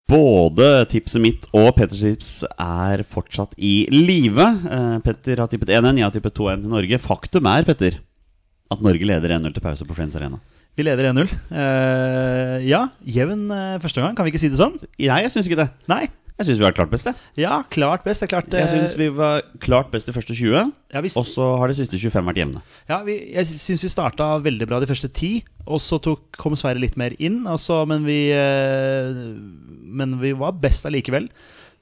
Både 0.09 0.87
tipset 0.89 1.21
mitt 1.21 1.43
og 1.53 1.75
Petters 1.77 2.01
tips 2.01 2.29
er 2.49 3.03
fortsatt 3.05 3.53
i 3.61 3.83
live. 3.93 4.41
Eh, 4.41 4.95
Petter 5.05 5.43
har 5.43 5.51
tippet 5.53 5.69
1-1, 5.69 5.99
jeg 6.01 6.07
har 6.07 6.15
tippet 6.15 6.33
2-1 6.39 6.63
til 6.65 6.73
Norge. 6.73 6.99
Faktum 7.05 7.49
er, 7.51 7.67
Petter, 7.69 7.99
at 8.73 8.85
Norge 8.85 9.05
leder 9.11 9.35
1-0 9.37 9.53
til 9.53 9.65
pause 9.67 9.85
på 9.85 9.97
Friends 9.99 10.17
Arena. 10.17 10.41
Vi 10.79 10.87
leder 10.87 11.11
1-0. 11.11 11.29
Uh, 11.53 12.57
ja, 12.65 12.87
jevn 13.05 13.51
uh, 13.53 13.77
første 13.83 14.01
gang. 14.01 14.17
Kan 14.17 14.25
vi 14.25 14.33
ikke 14.33 14.41
si 14.41 14.49
det 14.49 14.61
sånn? 14.61 14.79
Nei, 14.97 15.21
jeg 15.27 15.35
syns 15.35 15.51
ikke 15.51 15.61
det. 15.61 15.69
Nei. 15.93 16.07
Jeg 16.39 16.47
syns 16.47 16.61
vi 16.61 16.67
var 16.69 16.75
klart 16.77 16.91
best, 16.93 17.09
jeg. 17.09 17.19
Ja, 17.43 17.55
klart 17.67 18.05
best. 18.07 18.23
Det 18.23 18.29
er 18.29 18.31
klart 18.31 18.53
eh, 18.55 18.63
Jeg 18.63 18.71
syns 18.71 18.93
vi 18.95 19.09
var 19.11 19.43
klart 19.65 19.89
best 19.91 20.07
de 20.07 20.15
første 20.15 20.37
20, 20.39 20.71
Ja, 20.95 21.01
og 21.19 21.27
så 21.27 21.49
har 21.59 21.67
de 21.67 21.75
siste 21.75 21.99
25 21.99 22.29
vært 22.31 22.39
jevne. 22.39 22.63
Ja, 22.87 23.01
vi, 23.07 23.17
jeg 23.35 23.49
syns 23.51 23.83
vi 23.83 23.91
starta 23.91 24.31
veldig 24.45 24.69
bra 24.71 24.79
de 24.79 24.87
første 24.87 25.11
ti, 25.11 25.33
og 25.67 25.83
så 25.83 25.99
tok, 26.03 26.29
kom 26.39 26.55
Sverre 26.59 26.79
litt 26.79 26.95
mer 27.01 27.17
inn. 27.19 27.41
Altså, 27.51 27.81
men, 27.91 28.07
vi, 28.07 28.29
eh, 28.31 29.19
men 29.99 30.15
vi 30.23 30.31
var 30.39 30.55
best 30.63 30.87
allikevel. 30.87 31.27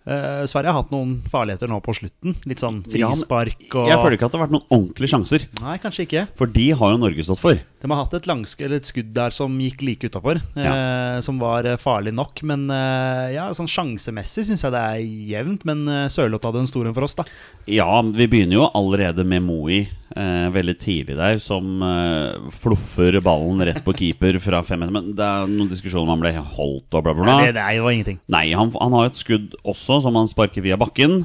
Eh, 0.06 0.44
Sverige 0.46 0.70
har 0.70 0.84
hatt 0.84 0.92
noen 0.94 1.16
farligheter 1.30 1.70
nå 1.70 1.80
på 1.82 1.94
slutten. 1.98 2.36
Litt 2.46 2.62
sånn 2.62 2.78
frispark 2.86 3.64
og 3.74 3.88
Jeg 3.90 3.98
føler 3.98 4.14
ikke 4.14 4.28
at 4.28 4.34
det 4.34 4.38
har 4.38 4.44
vært 4.44 4.54
noen 4.54 4.68
ordentlige 4.70 5.12
sjanser. 5.12 5.46
Nei, 5.58 5.78
kanskje 5.82 6.06
ikke. 6.06 6.22
For 6.38 6.52
de 6.54 6.66
har 6.78 6.94
jo 6.94 7.00
Norge 7.02 7.26
stått 7.26 7.42
for. 7.42 7.58
De 7.58 7.90
har 7.90 8.00
hatt 8.00 8.14
et, 8.18 8.28
langsk 8.30 8.62
eller 8.62 8.80
et 8.80 8.88
skudd 8.88 9.10
der 9.16 9.34
som 9.34 9.58
gikk 9.60 9.82
like 9.86 10.08
utafor, 10.08 10.40
Ja. 10.54 10.76
Uh, 10.76 11.18
som 11.26 11.40
var 11.42 11.66
eh, 11.66 11.78
farlig 11.80 12.14
nok. 12.14 12.40
Men 12.46 12.68
uh, 12.70 13.26
ja, 13.34 13.48
sånn 13.56 13.70
sjansemessig 13.70 14.46
syns 14.48 14.64
jeg 14.64 14.74
det 14.74 14.82
er 14.82 15.02
jevnt. 15.34 15.66
Men 15.68 15.84
eh, 15.90 16.06
Sørloth 16.12 16.46
hadde 16.46 16.64
en 16.64 16.70
stor 16.70 16.86
en 16.86 16.96
for 16.96 17.06
oss, 17.06 17.18
da. 17.18 17.26
Ja, 17.70 17.90
vi 18.06 18.30
begynner 18.30 18.60
jo 18.60 18.70
allerede 18.78 19.26
med 19.26 19.42
Moi 19.46 19.84
eh, 20.18 20.46
veldig 20.54 20.74
tidlig 20.82 21.16
der, 21.18 21.38
som 21.42 21.82
eh, 21.84 22.48
fluffer 22.56 23.18
ballen 23.24 23.62
rett 23.68 23.82
på 23.84 23.94
keeper 23.96 24.38
fra 24.42 24.62
fem 24.66 24.80
meter. 24.82 24.94
Men 24.96 25.12
det 25.18 25.26
er 25.26 25.52
noen 25.52 25.70
diskusjoner 25.70 26.06
om 26.08 26.14
han 26.14 26.24
ble 26.24 26.32
holdt 26.56 26.96
og 26.96 27.04
bla, 27.06 27.12
bla, 27.12 27.22
bla. 27.22 27.36
Nei, 27.42 27.52
det, 27.52 27.60
det 27.60 27.84
var 27.84 27.94
ingenting. 27.98 28.18
Nei, 28.32 28.46
han, 28.56 28.72
han 28.80 28.98
har 28.98 29.10
et 29.12 29.20
skudd 29.20 29.54
også 29.62 30.00
som 30.06 30.18
han 30.18 30.32
sparker 30.32 30.64
via 30.64 30.78
bakken. 30.80 31.22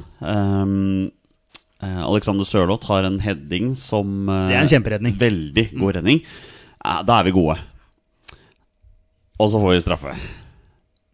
Eh, 1.82 1.98
Alexander 2.06 2.46
Sørloth 2.46 2.86
har 2.92 3.08
en 3.08 3.18
heading 3.24 3.72
som 3.78 4.28
eh, 4.30 4.46
Det 4.52 4.58
er 4.60 4.66
en 4.66 4.72
kjemperedning. 4.76 5.18
Veldig 5.18 5.66
god 5.74 5.98
redning. 5.98 6.22
Ja, 6.82 7.00
da 7.06 7.18
er 7.18 7.26
vi 7.28 7.34
gode. 7.34 7.58
Og 9.42 9.50
så 9.50 9.58
får 9.58 9.74
vi 9.74 9.82
straffe. 9.82 10.14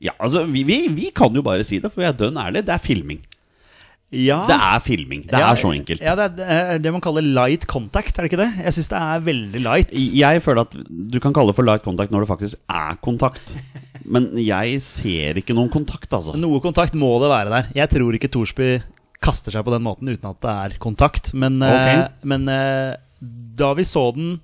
Ja, 0.05 0.13
altså, 0.21 0.45
vi, 0.47 0.63
vi, 0.69 0.83
vi 0.95 1.09
kan 1.17 1.35
jo 1.35 1.43
bare 1.43 1.65
si 1.67 1.81
det, 1.83 1.91
for 1.91 2.05
vi 2.05 2.09
er 2.09 2.17
dønn 2.17 2.37
ærlige. 2.39 2.67
Det 2.69 2.75
er 2.77 2.85
filming. 2.85 3.23
Ja, 4.11 4.47
Det 4.49 4.57
er 4.57 4.81
filming. 4.81 5.27
Det 5.29 5.37
ja, 5.37 5.51
er 5.53 5.59
så 5.61 5.69
enkelt. 5.77 6.01
Ja, 6.01 6.15
det 6.17 6.41
er- 6.41 6.79
det 6.81 6.93
man 6.93 7.01
kaller 7.05 7.21
light 7.21 7.67
contact, 7.69 8.17
er 8.19 8.25
det 8.25 8.31
ikke 8.33 8.41
det? 8.41 8.65
Jeg 8.65 8.73
syns 8.73 8.89
det 8.89 8.99
er 8.99 9.21
veldig 9.21 9.61
light. 9.61 9.91
Jeg 9.93 10.43
føler 10.43 10.61
at 10.65 10.77
du 10.89 11.19
kan 11.21 11.35
kalle 11.37 11.53
det 11.53 11.57
for 11.57 11.63
light 11.69 11.85
contact 11.85 12.11
når 12.11 12.25
det 12.25 12.29
faktisk 12.31 12.57
er 12.71 12.97
kontakt. 13.05 13.57
Men 14.09 14.31
jeg 14.41 14.81
ser 14.81 15.35
ikke 15.37 15.53
noen 15.55 15.69
kontakt, 15.69 16.09
altså. 16.11 16.33
Noe 16.41 16.61
kontakt 16.65 16.95
må 16.97 17.21
det 17.21 17.29
være 17.29 17.51
der. 17.53 17.69
Jeg 17.77 17.91
tror 17.91 18.17
ikke 18.17 18.31
Thorsby 18.33 18.81
kaster 19.21 19.53
seg 19.53 19.65
på 19.67 19.75
den 19.75 19.83
måten 19.85 20.09
uten 20.09 20.31
at 20.31 20.41
det 20.41 20.55
er 20.57 20.79
kontakt. 20.81 21.35
Men, 21.35 21.61
okay. 21.63 22.09
Men 22.25 22.49
eh, 22.49 22.95
da 23.21 23.75
vi 23.75 23.83
så 23.85 24.15
den 24.15 24.41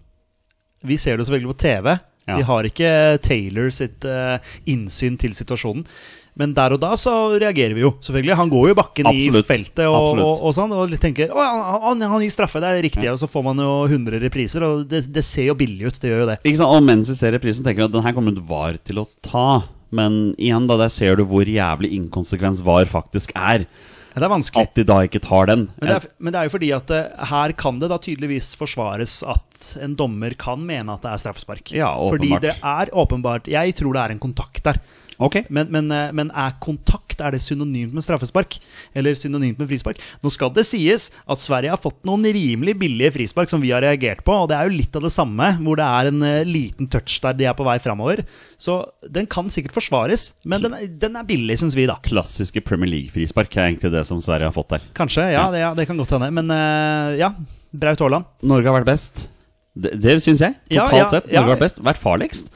Vi 0.84 0.98
ser 1.00 1.16
det 1.16 1.24
selvfølgelig 1.24 1.54
på 1.54 1.62
TV. 1.64 1.98
Ja. 2.28 2.36
Vi 2.36 2.42
har 2.42 2.66
ikke 2.68 3.18
Taylor 3.24 3.70
sitt 3.72 4.04
eh, 4.04 4.36
innsyn 4.68 5.16
til 5.16 5.32
situasjonen. 5.32 5.86
Men 6.34 6.54
der 6.56 6.74
og 6.74 6.80
da 6.82 6.96
så 6.98 7.12
reagerer 7.38 7.76
vi 7.76 7.84
jo, 7.84 7.92
selvfølgelig. 8.02 8.34
Han 8.40 8.50
går 8.50 8.64
jo 8.66 8.74
i 8.74 8.78
bakken 8.78 9.08
Absolutt. 9.10 9.44
i 9.44 9.46
feltet 9.46 9.84
og, 9.86 10.18
og, 10.18 10.42
og 10.48 10.56
sånn 10.56 10.74
og 10.74 10.94
tenker 10.98 11.30
å, 11.30 11.38
han, 11.84 12.02
han, 12.02 12.24
gir 12.24 12.34
straffe, 12.34 12.62
det 12.62 12.72
er 12.72 12.82
riktig. 12.88 13.06
Og 13.12 13.20
så 13.22 13.30
får 13.30 13.46
man 13.46 13.62
jo 13.62 13.70
100 13.86 14.18
repriser, 14.24 14.66
og 14.66 14.82
det, 14.90 15.04
det 15.14 15.22
ser 15.26 15.52
jo 15.52 15.58
billig 15.58 15.86
ut. 15.92 16.00
Det 16.02 16.10
gjør 16.10 16.24
jo 16.24 16.28
det. 16.32 16.40
Ikke 16.42 16.58
sant? 16.58 16.74
Og 16.74 16.82
mens 16.90 17.12
vi 17.12 17.18
ser 17.20 17.36
reprisen, 17.36 17.66
tenker 17.66 17.84
vi 17.84 17.88
at 17.88 17.94
den 17.94 18.06
her 18.06 18.16
kommer 18.16 18.44
VAR 18.50 18.80
til 18.82 19.04
å 19.04 19.08
ta. 19.22 19.48
Men 19.94 20.34
igjen, 20.34 20.66
da, 20.66 20.78
der 20.80 20.90
ser 20.90 21.20
du 21.20 21.26
hvor 21.30 21.46
jævlig 21.46 21.92
inkonsekvens 22.00 22.64
VAR 22.66 22.90
faktisk 22.90 23.30
er. 23.38 23.68
Ja, 24.14 24.22
det 24.22 24.26
er 24.28 24.30
vanskelig. 24.30 24.66
At 24.68 24.76
de 24.78 24.84
da 24.86 24.96
ikke 25.06 25.22
tar 25.22 25.48
den. 25.50 25.64
Men 25.78 25.90
det, 25.90 25.94
er, 25.96 26.10
men 26.22 26.34
det 26.34 26.40
er 26.40 26.46
jo 26.46 26.54
fordi 26.54 26.68
at 26.74 26.90
eh, 26.94 27.24
her 27.30 27.54
kan 27.58 27.80
det 27.82 27.88
da 27.90 27.98
tydeligvis 28.02 28.52
forsvares 28.58 29.16
at 29.26 29.70
en 29.82 29.96
dommer 29.98 30.36
kan 30.38 30.62
mene 30.62 30.94
at 30.94 31.02
det 31.02 31.10
er 31.10 31.22
straffespark. 31.24 31.72
Ja, 31.74 31.90
Fordi 31.98 32.30
det 32.42 32.52
er 32.54 32.92
åpenbart 32.94 33.50
Jeg 33.50 33.74
tror 33.78 33.96
det 33.96 34.04
er 34.04 34.14
en 34.14 34.22
kontakt 34.22 34.62
der. 34.66 34.78
Ok. 35.22 35.44
Men, 35.48 35.70
men, 35.72 35.90
eh, 35.94 36.10
men 36.16 36.30
er 36.30 36.56
kontakt 36.62 37.20
er 37.22 37.34
det 37.34 37.42
synonymt 37.44 37.94
med 37.94 38.04
straffespark? 38.04 38.56
Eller 38.96 39.16
synonymt 39.18 39.60
med 39.60 39.70
frispark? 39.70 40.00
Nå 40.24 40.32
skal 40.34 40.52
det 40.54 40.66
sies 40.68 41.10
at 41.30 41.42
Sverige 41.42 41.74
har 41.74 41.80
fått 41.80 42.00
noen 42.06 42.26
rimelig 42.34 42.76
billige 42.80 43.14
frispark 43.14 43.52
som 43.52 43.62
vi 43.62 43.72
har 43.74 43.84
reagert 43.84 44.24
på. 44.26 44.34
Og 44.44 44.48
det 44.50 44.58
er 44.58 44.68
jo 44.68 44.78
litt 44.78 44.98
av 44.98 45.06
det 45.06 45.12
samme, 45.14 45.50
hvor 45.62 45.78
det 45.80 45.86
er 45.86 46.10
en 46.10 46.26
eh, 46.26 46.48
liten 46.48 46.90
touch 46.90 47.20
der 47.24 47.38
de 47.38 47.48
er 47.50 47.58
på 47.58 47.66
vei 47.66 47.76
framover. 47.82 48.24
Så 48.60 48.80
den 49.12 49.28
kan 49.30 49.50
sikkert 49.52 49.76
forsvares, 49.76 50.32
men 50.48 50.64
den, 50.64 50.76
den 51.00 51.18
er 51.20 51.28
billig, 51.28 51.58
syns 51.60 51.76
vi, 51.78 51.86
da. 51.90 51.98
Klassiske 52.06 52.62
Premier 52.64 52.90
League-frispark 52.90 53.54
er 53.58 53.70
egentlig 53.70 53.92
det 53.94 54.04
som 54.08 54.22
Sverige 54.24 54.50
har 54.50 54.56
fått 54.56 54.74
der. 54.76 54.88
Kanskje, 54.96 55.28
ja, 55.34 55.46
det, 55.52 55.62
ja, 55.62 55.74
det 55.76 55.86
kan 55.90 56.00
godt 56.00 56.16
hende. 56.16 56.30
Men 56.34 56.50
eh, 56.54 57.20
ja, 57.22 57.34
Braut 57.74 58.02
Haaland. 58.02 58.30
Norge 58.46 58.70
har 58.70 58.80
vært 58.80 58.92
best. 58.92 59.26
Det, 59.74 59.96
det 59.98 60.20
syns 60.22 60.42
jeg. 60.44 60.54
Ja, 60.70 60.86
Totalt 60.86 61.00
ja, 61.00 61.08
sett. 61.16 61.26
Norge 61.26 61.34
ja. 61.34 61.42
har 61.42 61.52
vært 61.56 61.66
best. 61.66 61.82
Vært 61.84 62.02
farligst. 62.02 62.54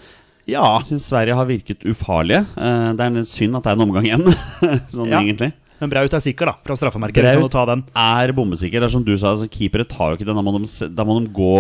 Ja, 0.48 0.78
Jeg 0.80 0.88
syns 0.94 1.06
Sverige 1.12 1.36
har 1.36 1.46
virket 1.48 1.84
ufarlige. 1.84 2.44
Eh, 2.56 2.92
Det 2.96 3.00
er 3.04 3.16
en 3.22 3.24
synd 3.28 3.56
at 3.58 3.64
det 3.68 3.72
er 3.74 3.76
en 3.80 3.86
omgang 3.88 4.04
igjen, 4.08 4.24
sånn 4.94 5.10
Ja. 5.12 5.20
egentlig. 5.20 5.52
Men 5.78 5.90
Braut 5.92 6.10
er 6.10 6.18
sikker, 6.18 6.48
da, 6.50 6.54
fra 6.66 6.74
straffemerket. 6.74 7.22
Braut- 7.22 7.52
ta 7.54 7.62
den? 7.70 7.84
Er 7.94 8.32
bombesikker. 8.34 8.80
Det 8.82 8.88
er 8.88 8.90
som 8.90 9.04
du 9.06 9.12
sa, 9.16 9.28
altså, 9.36 9.46
keepere 9.46 9.84
tar 9.86 10.10
jo 10.10 10.16
ikke 10.18 10.26
den. 10.26 10.34
Da 10.34 10.42
må 10.42 10.50
de, 10.58 10.88
da 10.90 11.04
må 11.06 11.14
de 11.22 11.28
gå 11.30 11.52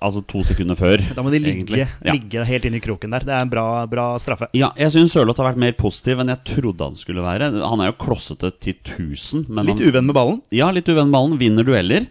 altså, 0.00 0.22
to 0.26 0.40
sekunder 0.40 0.74
før. 0.74 1.02
Da 1.12 1.20
må 1.20 1.28
de 1.34 1.38
ligge, 1.42 1.84
ligge 2.08 2.46
helt 2.48 2.64
inn 2.64 2.78
i 2.78 2.80
kroken 2.80 3.12
der. 3.12 3.26
Det 3.28 3.34
er 3.36 3.44
en 3.44 3.50
bra, 3.52 3.66
bra 3.92 4.06
straffe. 4.16 4.48
Ja, 4.56 4.70
jeg 4.80 4.94
syns 4.94 5.12
Sørloth 5.12 5.36
har 5.42 5.50
vært 5.52 5.60
mer 5.60 5.76
positiv 5.76 6.22
enn 6.24 6.32
jeg 6.32 6.40
trodde 6.48 6.80
han 6.88 6.96
skulle 6.96 7.20
være. 7.20 7.50
Han 7.60 7.84
er 7.84 7.92
jo 7.92 7.98
klossete 8.00 8.54
til 8.58 8.72
1000. 8.80 9.44
Litt 9.68 9.82
han, 9.84 9.84
uvenn 9.92 10.08
med 10.08 10.16
ballen. 10.16 10.40
Ja, 10.50 10.70
litt 10.72 10.88
uvenn 10.88 11.10
med 11.12 11.18
ballen. 11.18 11.36
Vinner 11.44 11.68
dueller. 11.68 12.08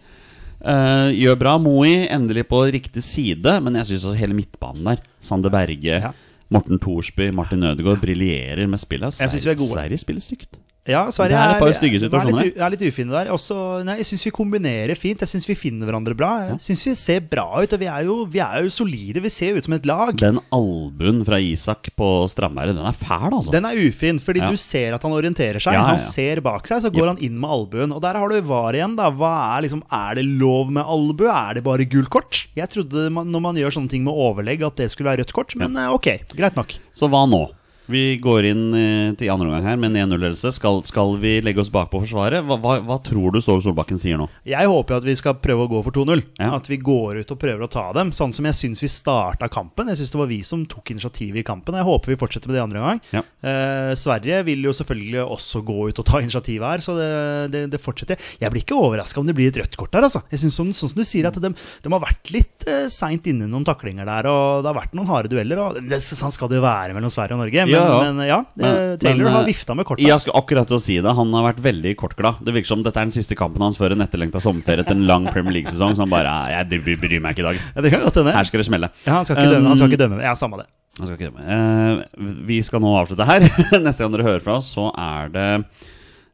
Eh, 0.62 1.12
gjør 1.18 1.38
bra. 1.42 1.56
Moi 1.62 2.06
endelig 2.10 2.44
på 2.50 2.64
riktig 2.74 3.02
side, 3.04 3.56
men 3.66 3.80
jeg 3.80 3.92
syns 3.94 4.06
hele 4.20 4.36
midtbanen 4.38 4.84
der 4.92 5.02
Sander 5.22 5.50
Berge, 5.54 6.02
Ja. 6.02 6.12
Morten 6.52 6.80
Thorsby, 6.84 7.30
Martin 7.32 7.64
Ødegaard 7.64 8.02
briljerer 8.02 8.68
med 8.68 8.78
spillet. 8.80 9.22
Er 9.22 9.28
gode. 9.56 9.72
Sverige 9.72 9.98
spiller 9.98 10.22
stygt. 10.22 10.60
Ja, 10.90 11.04
Sverige 11.14 11.38
Det 11.38 11.38
er 11.38 11.52
et 11.54 11.60
par 11.62 11.70
er, 11.70 11.76
stygge 11.78 11.98
er, 12.00 12.02
situasjoner. 12.02 12.42
litt, 12.42 12.56
er 12.58 12.72
litt 12.74 12.82
ufine 12.90 13.14
der. 13.14 13.28
Også, 13.30 13.56
nei, 13.86 14.00
jeg 14.00 14.08
syns 14.10 14.24
vi 14.26 14.32
kombinerer 14.34 14.98
fint. 14.98 15.20
Jeg 15.22 15.30
syns 15.30 15.46
vi 15.46 15.54
finner 15.54 15.86
hverandre 15.86 16.16
bra. 16.18 16.30
Jeg 16.48 16.56
syns 16.66 16.82
vi 16.88 16.94
ser 16.98 17.20
bra 17.30 17.44
ut. 17.62 17.76
Og 17.78 17.84
vi 17.84 17.86
er, 17.86 18.08
jo, 18.08 18.16
vi 18.26 18.42
er 18.42 18.64
jo 18.66 18.72
solide. 18.74 19.22
Vi 19.22 19.30
ser 19.30 19.60
ut 19.60 19.68
som 19.70 19.76
et 19.78 19.86
lag. 19.86 20.16
Den 20.18 20.40
albuen 20.58 21.22
fra 21.28 21.38
Isak 21.38 21.92
på 21.94 22.10
Strandberget, 22.34 22.80
den 22.80 22.90
er 22.90 22.98
fæl, 22.98 23.30
altså. 23.30 23.54
Den 23.54 23.70
er 23.70 23.78
ufin, 23.78 24.18
fordi 24.26 24.42
Ja. 24.42 24.50
du 24.50 24.58
ser 24.58 24.98
at 24.98 25.06
han 25.06 25.14
orienterer 25.14 25.62
seg. 25.62 25.78
Ja, 25.78 25.84
ja, 25.84 25.86
ja. 25.86 25.94
Han 25.94 26.00
ser 26.02 26.42
bak 26.42 26.66
seg, 26.66 26.82
så 26.82 26.90
går 26.98 27.14
han 27.14 27.22
inn 27.22 27.38
med 27.38 27.54
albuen. 27.54 27.94
Og 27.94 28.02
der 28.02 28.18
har 28.18 28.28
du 28.34 28.42
VAR 28.42 28.74
igjen, 28.74 28.98
da. 28.98 29.12
Hva 29.14 29.36
er, 29.60 29.68
liksom, 29.70 29.86
er 29.86 30.16
det 30.18 30.26
lov 30.26 30.74
med 30.74 30.82
albue? 30.84 31.30
Er 31.30 31.62
det 31.62 31.64
bare 31.64 31.86
gult 31.86 32.10
kort? 32.10 32.48
Jeg 32.58 32.74
trodde 32.74 33.06
man, 33.14 33.30
når 33.30 33.42
man 33.52 33.56
gjør 33.56 33.78
sånne 33.78 33.90
ting 33.94 34.04
med 34.04 34.18
overlegg, 34.18 34.66
at 34.66 34.82
det 34.82 34.90
skulle 34.90 35.14
være 35.14 35.22
rødt 35.22 35.34
kort, 35.38 35.54
men 35.62 35.78
eh, 35.78 35.94
ok, 35.94 36.26
greit 36.34 36.58
nok. 36.58 36.74
Så 36.98 37.06
hva 37.08 37.28
nå? 37.30 37.52
Vi 37.92 38.04
går 38.24 38.48
inn 38.52 38.64
eh, 38.78 39.12
til 39.20 39.32
andre 39.34 39.50
omgang 39.50 39.66
her 39.68 39.80
med 39.82 39.92
en 39.96 40.08
1-0-ledelse. 40.08 40.52
Skal, 40.56 40.82
skal 40.88 41.16
vi 41.22 41.36
legge 41.44 41.62
oss 41.64 41.72
bakpå 41.74 42.02
forsvaret? 42.04 42.44
Hva, 42.48 42.58
hva, 42.62 42.78
hva 42.88 42.98
tror 43.04 43.36
du 43.36 43.42
Ståle 43.44 43.64
Solbakken 43.66 44.00
sier 44.02 44.20
nå? 44.20 44.30
Jeg 44.48 44.70
håper 44.72 44.98
at 45.00 45.08
vi 45.08 45.16
skal 45.20 45.38
prøve 45.44 45.66
å 45.68 45.72
gå 45.72 45.82
for 45.86 45.96
2-0. 45.96 46.24
Ja. 46.40 46.52
At 46.58 46.70
vi 46.72 46.80
går 46.82 47.22
ut 47.22 47.34
og 47.36 47.40
prøver 47.42 47.66
å 47.66 47.70
ta 47.72 47.88
dem. 47.98 48.14
Sånn 48.16 48.34
som 48.36 48.48
jeg 48.48 48.58
syns 48.58 48.84
vi 48.84 48.90
starta 48.92 49.50
kampen. 49.52 49.92
Jeg 49.92 50.02
syns 50.02 50.14
det 50.16 50.22
var 50.22 50.32
vi 50.32 50.40
som 50.48 50.64
tok 50.70 50.94
initiativet 50.96 51.42
i 51.44 51.46
kampen. 51.48 51.78
Jeg 51.80 51.88
håper 51.88 52.14
vi 52.14 52.20
fortsetter 52.22 52.52
med 52.52 52.58
det 52.60 52.64
andre 52.66 52.86
gang. 52.86 53.02
Ja. 53.16 53.24
Eh, 53.44 53.92
Sverige 54.00 54.42
vil 54.48 54.64
jo 54.70 54.76
selvfølgelig 54.78 55.26
også 55.28 55.64
gå 55.68 55.90
ut 55.92 56.02
og 56.02 56.08
ta 56.08 56.22
initiativet 56.24 56.68
her, 56.68 56.84
så 56.86 56.96
det, 56.98 57.10
det, 57.54 57.64
det 57.74 57.82
fortsetter. 57.84 58.22
Jeg 58.42 58.54
blir 58.54 58.64
ikke 58.66 58.78
overraska 58.80 59.22
om 59.22 59.28
det 59.30 59.36
blir 59.38 59.52
et 59.52 59.60
rødt 59.62 59.78
kort 59.80 59.94
der, 59.96 60.08
altså. 60.08 60.24
Jeg 60.32 60.44
synes 60.46 60.58
sånn, 60.60 60.72
sånn 60.78 60.94
som 60.94 61.02
du 61.02 61.06
sier, 61.08 61.28
at 61.30 61.38
de, 61.42 61.52
de 61.52 61.94
har 61.94 62.04
vært 62.04 62.32
litt 62.34 62.68
eh, 62.70 62.88
seint 62.92 63.28
inne 63.32 63.50
noen 63.52 63.66
taklinger 63.68 64.08
der, 64.08 64.30
og 64.32 64.62
det 64.64 64.72
har 64.72 64.80
vært 64.80 64.96
noen 64.98 65.10
harde 65.12 65.32
dueller. 65.34 65.62
Og 65.66 65.82
det, 65.92 66.02
sånn 66.06 66.34
skal 66.34 66.52
det 66.52 66.60
jo 66.62 66.66
være 66.66 66.96
mellom 66.98 67.12
Sverige 67.14 67.38
og 67.38 67.44
Norge. 67.44 67.66
Men, 67.68 67.76
Ja, 67.76 67.81
ja. 67.90 67.98
men 68.14 68.28
ja, 68.28 68.38
Men- 68.58 68.98
Taylor 69.02 69.24
men, 69.26 69.34
har 69.34 69.42
eh, 69.44 69.50
vifta 69.52 69.76
med 69.78 69.86
korta. 69.90 70.04
Jeg 70.06 70.22
skulle 70.24 70.38
akkurat 70.42 70.68
til 70.70 70.78
å 70.78 70.82
si 70.84 70.98
det. 71.02 71.14
Han 71.18 71.34
har 71.34 71.48
vært 71.54 71.62
veldig 71.66 71.94
kortglad. 72.00 72.42
Det 72.46 72.54
virker 72.56 72.68
som 72.74 72.84
dette 72.86 73.00
er 73.02 73.08
den 73.10 73.16
siste 73.16 73.36
kampen 73.40 73.62
hans 73.66 73.78
før 73.82 73.96
en 73.96 74.04
etterlengta 74.06 74.42
sommerferie 74.44 74.86
etter 74.86 74.98
en 74.98 75.08
lang 75.10 75.26
Premier 75.32 75.54
League-sesong. 75.60 75.96
Så 75.98 76.04
han 76.06 76.10
bare 76.14 76.28
"Ah, 76.30 76.50
Jeg 76.50 76.84
bryr, 76.84 77.20
meg 77.22 77.36
ikke 77.36 77.44
i 77.46 77.48
dag. 77.50 77.62
Ja, 77.76 77.82
det 77.82 77.92
kan 77.92 78.02
godt 78.02 78.16
hende. 78.22 78.34
Her 78.34 78.44
skal 78.46 78.60
det 78.64 78.68
smelle. 78.68 78.90
Ja, 79.06 79.14
han 79.14 79.26
skal 79.26 79.38
ikke 79.38 79.54
dømme. 79.56 79.68
Han 79.68 79.78
skal 79.78 79.88
Um, 79.88 79.92
ikke 79.92 80.04
dømme. 80.04 80.22
Ja, 80.22 80.34
samme 80.34 80.58
det. 80.58 80.68
Han 81.00 81.08
skal 81.08 81.18
ikke 81.18 81.32
dømme. 81.32 81.44
Uh, 81.48 82.46
vi 82.46 82.62
skal 82.62 82.80
nå 82.84 82.92
avslutte 83.00 83.26
her. 83.26 83.40
Neste 83.86 84.04
gang 84.04 84.12
dere 84.12 84.24
hører 84.28 84.44
fra 84.44 84.58
oss, 84.60 84.74
så 84.76 84.92
er 84.98 85.30
det 85.30 85.66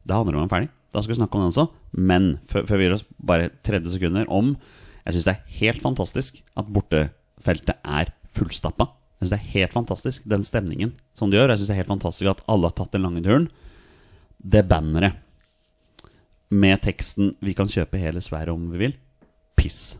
Det 0.06 0.16
handler 0.16 0.36
om 0.36 0.42
en 0.42 0.48
ferdig. 0.52 0.68
Da 0.92 1.02
skal 1.02 1.14
vi 1.14 1.20
snakke 1.20 1.34
om 1.36 1.44
den 1.44 1.52
også. 1.52 1.68
Men 1.92 2.38
før 2.48 2.64
vi 2.76 2.84
gir 2.88 2.94
oss 2.96 3.04
bare 3.20 3.50
30 3.64 3.92
sekunder 3.96 4.26
om 4.28 4.56
Jeg 5.06 5.14
syns 5.14 5.24
det 5.24 5.34
er 5.36 5.58
helt 5.60 5.82
fantastisk 5.84 6.42
at 6.56 6.66
bortefeltet 6.72 7.76
er 7.84 8.10
fullstappa. 8.36 8.88
Jeg 9.18 9.26
synes 9.26 9.32
det 9.34 9.38
er 9.38 9.52
helt 9.56 9.74
fantastisk 9.74 10.26
Den 10.30 10.44
stemningen 10.46 10.92
som 11.18 11.30
de 11.30 11.38
gjør. 11.38 11.50
Jeg 11.50 11.58
syns 11.58 11.70
det 11.70 11.74
er 11.74 11.82
helt 11.82 11.94
fantastisk 11.94 12.30
at 12.30 12.44
alle 12.46 12.70
har 12.70 12.76
tatt 12.78 12.92
den 12.94 13.02
lange 13.02 13.22
turen. 13.24 13.48
Det 14.38 14.62
banneret 14.70 15.18
med 16.50 16.80
teksten 16.80 17.34
'Vi 17.42 17.52
kan 17.52 17.68
kjøpe 17.68 17.98
hele 17.98 18.20
Sverige 18.20 18.54
om 18.54 18.70
vi 18.72 18.78
vil'. 18.86 18.96
Piss. 19.56 19.98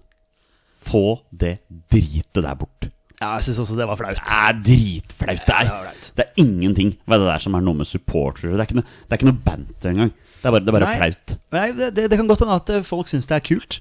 Få 0.80 1.20
det 1.34 1.58
dritet 1.90 2.32
der 2.34 2.54
bort. 2.54 2.88
Ja, 3.20 3.34
jeg 3.34 3.48
syns 3.48 3.58
også 3.58 3.76
det 3.76 3.88
var 3.90 3.98
flaut. 3.98 4.14
Det 4.14 4.30
er 4.30 4.52
dritflaut. 4.62 5.42
Det 5.42 5.54
er, 5.54 5.64
det 5.66 5.88
er 5.90 6.12
det 6.16 6.24
er 6.24 6.32
ingenting 6.38 6.94
ved 7.06 7.18
det 7.18 7.26
der 7.26 7.42
som 7.42 7.54
er 7.54 7.64
noe 7.66 7.74
med 7.74 7.86
supportere. 7.90 8.52
Det 8.54 8.62
er 8.62 8.68
ikke 8.68 8.78
noe, 8.78 8.86
det 8.86 9.10
er 9.10 9.18
ikke 9.18 9.30
noe 9.32 9.42
banter 9.44 9.90
engang. 9.90 10.12
Det 10.38 10.46
er 10.46 10.54
bare, 10.54 10.60
det 10.62 10.68
er 10.68 10.76
bare 10.78 10.86
Nei. 10.86 10.96
flaut. 10.96 11.34
Nei, 11.52 11.66
det, 11.72 11.88
det, 11.96 12.10
det 12.12 12.18
kan 12.20 12.28
godt 12.30 12.44
hende 12.44 12.54
at 12.54 12.70
eh, 12.70 12.86
folk 12.86 13.10
syns 13.10 13.26
det 13.26 13.34
er 13.34 13.42
kult. 13.48 13.80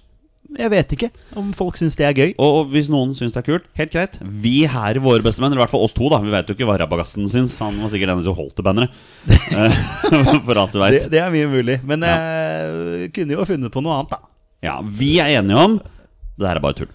Jeg 0.56 0.72
vet 0.72 0.94
ikke 0.96 1.10
om 1.36 1.50
folk 1.54 1.76
syns 1.76 1.98
det 2.00 2.06
er 2.08 2.14
gøy. 2.16 2.30
Og, 2.40 2.70
hvis 2.72 2.88
noen 2.94 3.12
syns 3.18 3.34
det 3.36 3.42
er 3.42 3.48
kult, 3.50 3.66
helt 3.76 3.92
greit. 3.92 4.16
Vi 4.24 4.62
her 4.72 4.96
Våre 5.04 5.20
bestemenn, 5.26 5.52
eller 5.52 5.60
i 5.60 5.66
hvert 5.66 5.74
fall 5.74 5.84
oss 5.84 5.96
to, 5.98 6.08
da 6.14 6.22
Vi 6.24 6.32
vet 6.32 6.48
jo 6.48 6.56
ikke 6.56 6.68
hva 6.70 6.78
Rabagassen 6.80 7.28
syns. 7.32 7.58
Han 7.60 7.82
var 7.84 7.92
sikkert 7.92 8.14
den 8.14 8.24
som 8.24 8.38
holdt 8.38 8.56
det 8.56 8.64
banneret. 8.64 8.96
Eh, 9.28 9.76
For 10.48 10.62
alt 10.62 10.72
du 10.72 10.80
Det, 10.80 11.04
det 11.12 11.20
er 11.20 11.34
mye 11.36 11.50
mulig. 11.52 11.80
Men 11.84 12.06
Ja. 12.08 12.16
jeg 13.04 13.12
kunne 13.18 13.36
jo 13.36 13.46
funnet 13.50 13.74
på 13.76 13.84
noe 13.84 14.00
annet, 14.00 14.16
da. 14.16 14.22
Ja, 14.64 14.78
vi 14.82 15.18
er 15.20 15.36
enige 15.42 15.60
om 15.68 15.78
det 16.38 16.48
her 16.48 16.56
er 16.56 16.64
bare 16.64 16.78
tull. 16.80 16.94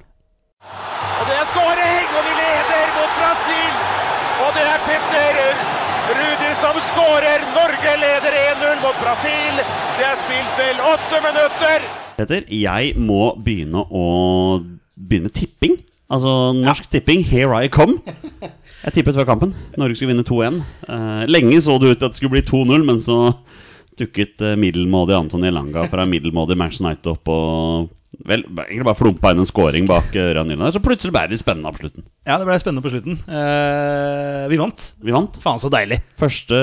Og 0.62 1.24
det 1.28 1.36
er 1.36 1.46
skåring, 1.52 2.08
og 2.16 2.22
vi 2.26 2.32
leder 2.40 2.88
mot 2.96 3.12
Brasil. 3.20 3.74
Og 4.46 4.50
det 4.56 4.64
er 4.72 4.80
Petter 4.88 5.40
Rudi 6.18 6.50
som 6.62 6.81
skårer. 6.92 7.44
Norge 7.56 7.94
leder 8.00 8.36
1-0 8.54 8.82
mot 8.84 8.98
Brasil. 9.02 9.62
Det 9.98 10.06
er 10.06 10.18
spilt 10.20 10.60
vel 10.60 10.82
åtte 10.92 11.20
minutter. 11.24 11.86
Peter, 12.18 12.44
jeg 12.52 12.92
må 13.00 13.32
begynne 13.40 13.84
å 13.88 14.06
begynne 14.94 15.30
med 15.30 15.36
tipping. 15.36 15.78
Altså 16.12 16.52
Norsk 16.56 16.90
Tipping, 16.92 17.22
here 17.24 17.56
I 17.56 17.70
come. 17.72 17.98
Jeg 18.82 18.96
tippet 18.98 19.16
før 19.16 19.28
kampen. 19.30 19.54
Norge 19.80 19.96
skulle 19.96 20.12
vinne 20.12 20.26
2-1. 20.28 20.60
Eh, 20.84 21.24
lenge 21.30 21.60
så 21.64 21.78
det 21.80 21.94
ut 21.94 22.02
til 22.02 22.08
at 22.08 22.12
det 22.12 22.20
skulle 22.20 22.34
bli 22.34 22.44
2-0, 22.44 22.84
men 22.84 23.00
så 23.00 23.18
dukket 23.96 24.40
middelmådige 24.40 24.60
middelmådig 24.60 25.16
Antony 25.16 25.52
Langa 25.52 25.86
fra 25.92 26.04
middelmådig 26.08 26.56
Manchester 26.58 26.88
United 26.88 27.12
opp 27.12 27.32
og 27.32 27.90
Vel, 28.28 28.42
egentlig 28.44 28.84
bare 28.86 28.98
flumpa 28.98 29.30
inn 29.32 29.40
en 29.40 29.48
scoring 29.48 29.86
bak 29.88 30.12
eh, 30.14 30.28
Ørjan 30.32 30.50
Nyland. 30.50 30.74
Så 30.74 30.82
plutselig 30.84 31.14
ble 31.14 31.24
det 31.30 31.38
spennende 31.40 31.72
på 31.72 31.82
slutten. 31.82 32.04
Ja, 32.28 32.36
det 32.38 32.48
ble 32.48 32.58
spennende 32.60 32.84
på 32.84 32.92
slutten. 32.92 33.16
Eh, 33.24 34.42
vi 34.52 34.58
vant. 34.60 34.88
Vi 35.00 35.14
vant. 35.14 35.38
Faen 35.42 35.62
så 35.62 35.70
deilig. 35.72 36.02
Første 36.20 36.58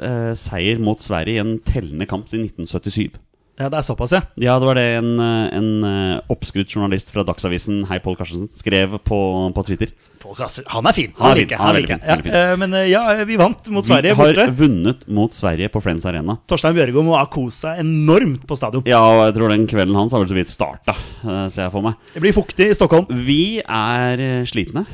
eh, 0.00 0.32
seier 0.38 0.80
mot 0.82 1.00
Sverige 1.02 1.36
i 1.36 1.42
en 1.44 1.58
tellende 1.66 2.08
kamp 2.08 2.30
siden 2.30 2.48
1977. 2.48 3.20
Ja, 3.62 3.68
det 3.70 3.78
er 3.78 3.84
såpass, 3.86 4.12
ja. 4.16 4.22
Ja, 4.42 4.56
det 4.58 4.66
var 4.66 4.74
det 4.78 4.84
en, 4.98 5.10
eh, 5.22 5.50
en 5.54 5.84
eh, 5.86 6.22
oppskrytt 6.32 6.72
journalist 6.72 7.12
fra 7.14 7.22
Dagsavisen, 7.26 7.84
Hei 7.86 8.00
Pål 8.02 8.16
Karstensen, 8.18 8.48
skrev 8.58 8.96
på, 9.06 9.18
på 9.54 9.64
Twitter. 9.68 9.92
Paul 10.22 10.34
Han 10.38 10.86
er 10.86 10.96
fin. 10.96 11.12
Han 11.18 11.30
er 11.36 11.38
fin, 11.42 11.54
han 11.58 11.76
er 11.76 11.80
liker 11.80 12.02
veldig 12.02 12.24
fin, 12.24 12.34
Ja, 12.34 12.40
eh, 12.40 12.56
men 12.58 12.74
ja, 12.90 13.02
vi 13.26 13.38
vant 13.38 13.70
mot 13.74 13.86
Sverige 13.86 14.16
Vi 14.16 14.18
har 14.18 14.34
borte. 14.34 14.56
vunnet 14.58 15.06
mot 15.06 15.34
Sverige 15.34 15.70
på 15.70 15.82
Friends 15.82 16.06
Arena. 16.10 16.38
Torstein 16.50 16.74
Bjørgo 16.74 17.06
må 17.06 17.14
ha 17.18 17.24
kost 17.30 17.62
seg 17.62 17.82
enormt 17.84 18.42
på 18.50 18.58
stadion. 18.58 18.82
Ja, 18.88 19.02
og 19.12 19.22
jeg 19.28 19.38
tror 19.38 19.54
den 19.54 19.66
kvelden 19.70 19.98
hans 19.98 20.14
har 20.14 20.22
vel 20.24 20.30
så 20.30 20.38
vidt 20.40 20.50
starta, 20.50 20.98
ser 21.22 21.68
jeg 21.68 21.74
for 21.74 21.86
meg. 21.86 21.98
Det 22.14 22.22
blir 22.24 22.34
fuktig 22.34 22.70
i 22.70 22.78
Stockholm. 22.78 23.06
Vi 23.26 23.60
er 23.62 24.42
slitne. 24.50 24.86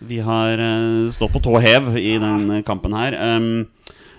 Vi 0.00 0.18
har 0.24 0.58
stått 1.12 1.34
på 1.34 1.42
tå 1.44 1.58
hev 1.62 1.92
i 2.00 2.16
den 2.18 2.62
kampen 2.66 2.94
her. 2.96 3.18
Um, 3.36 3.68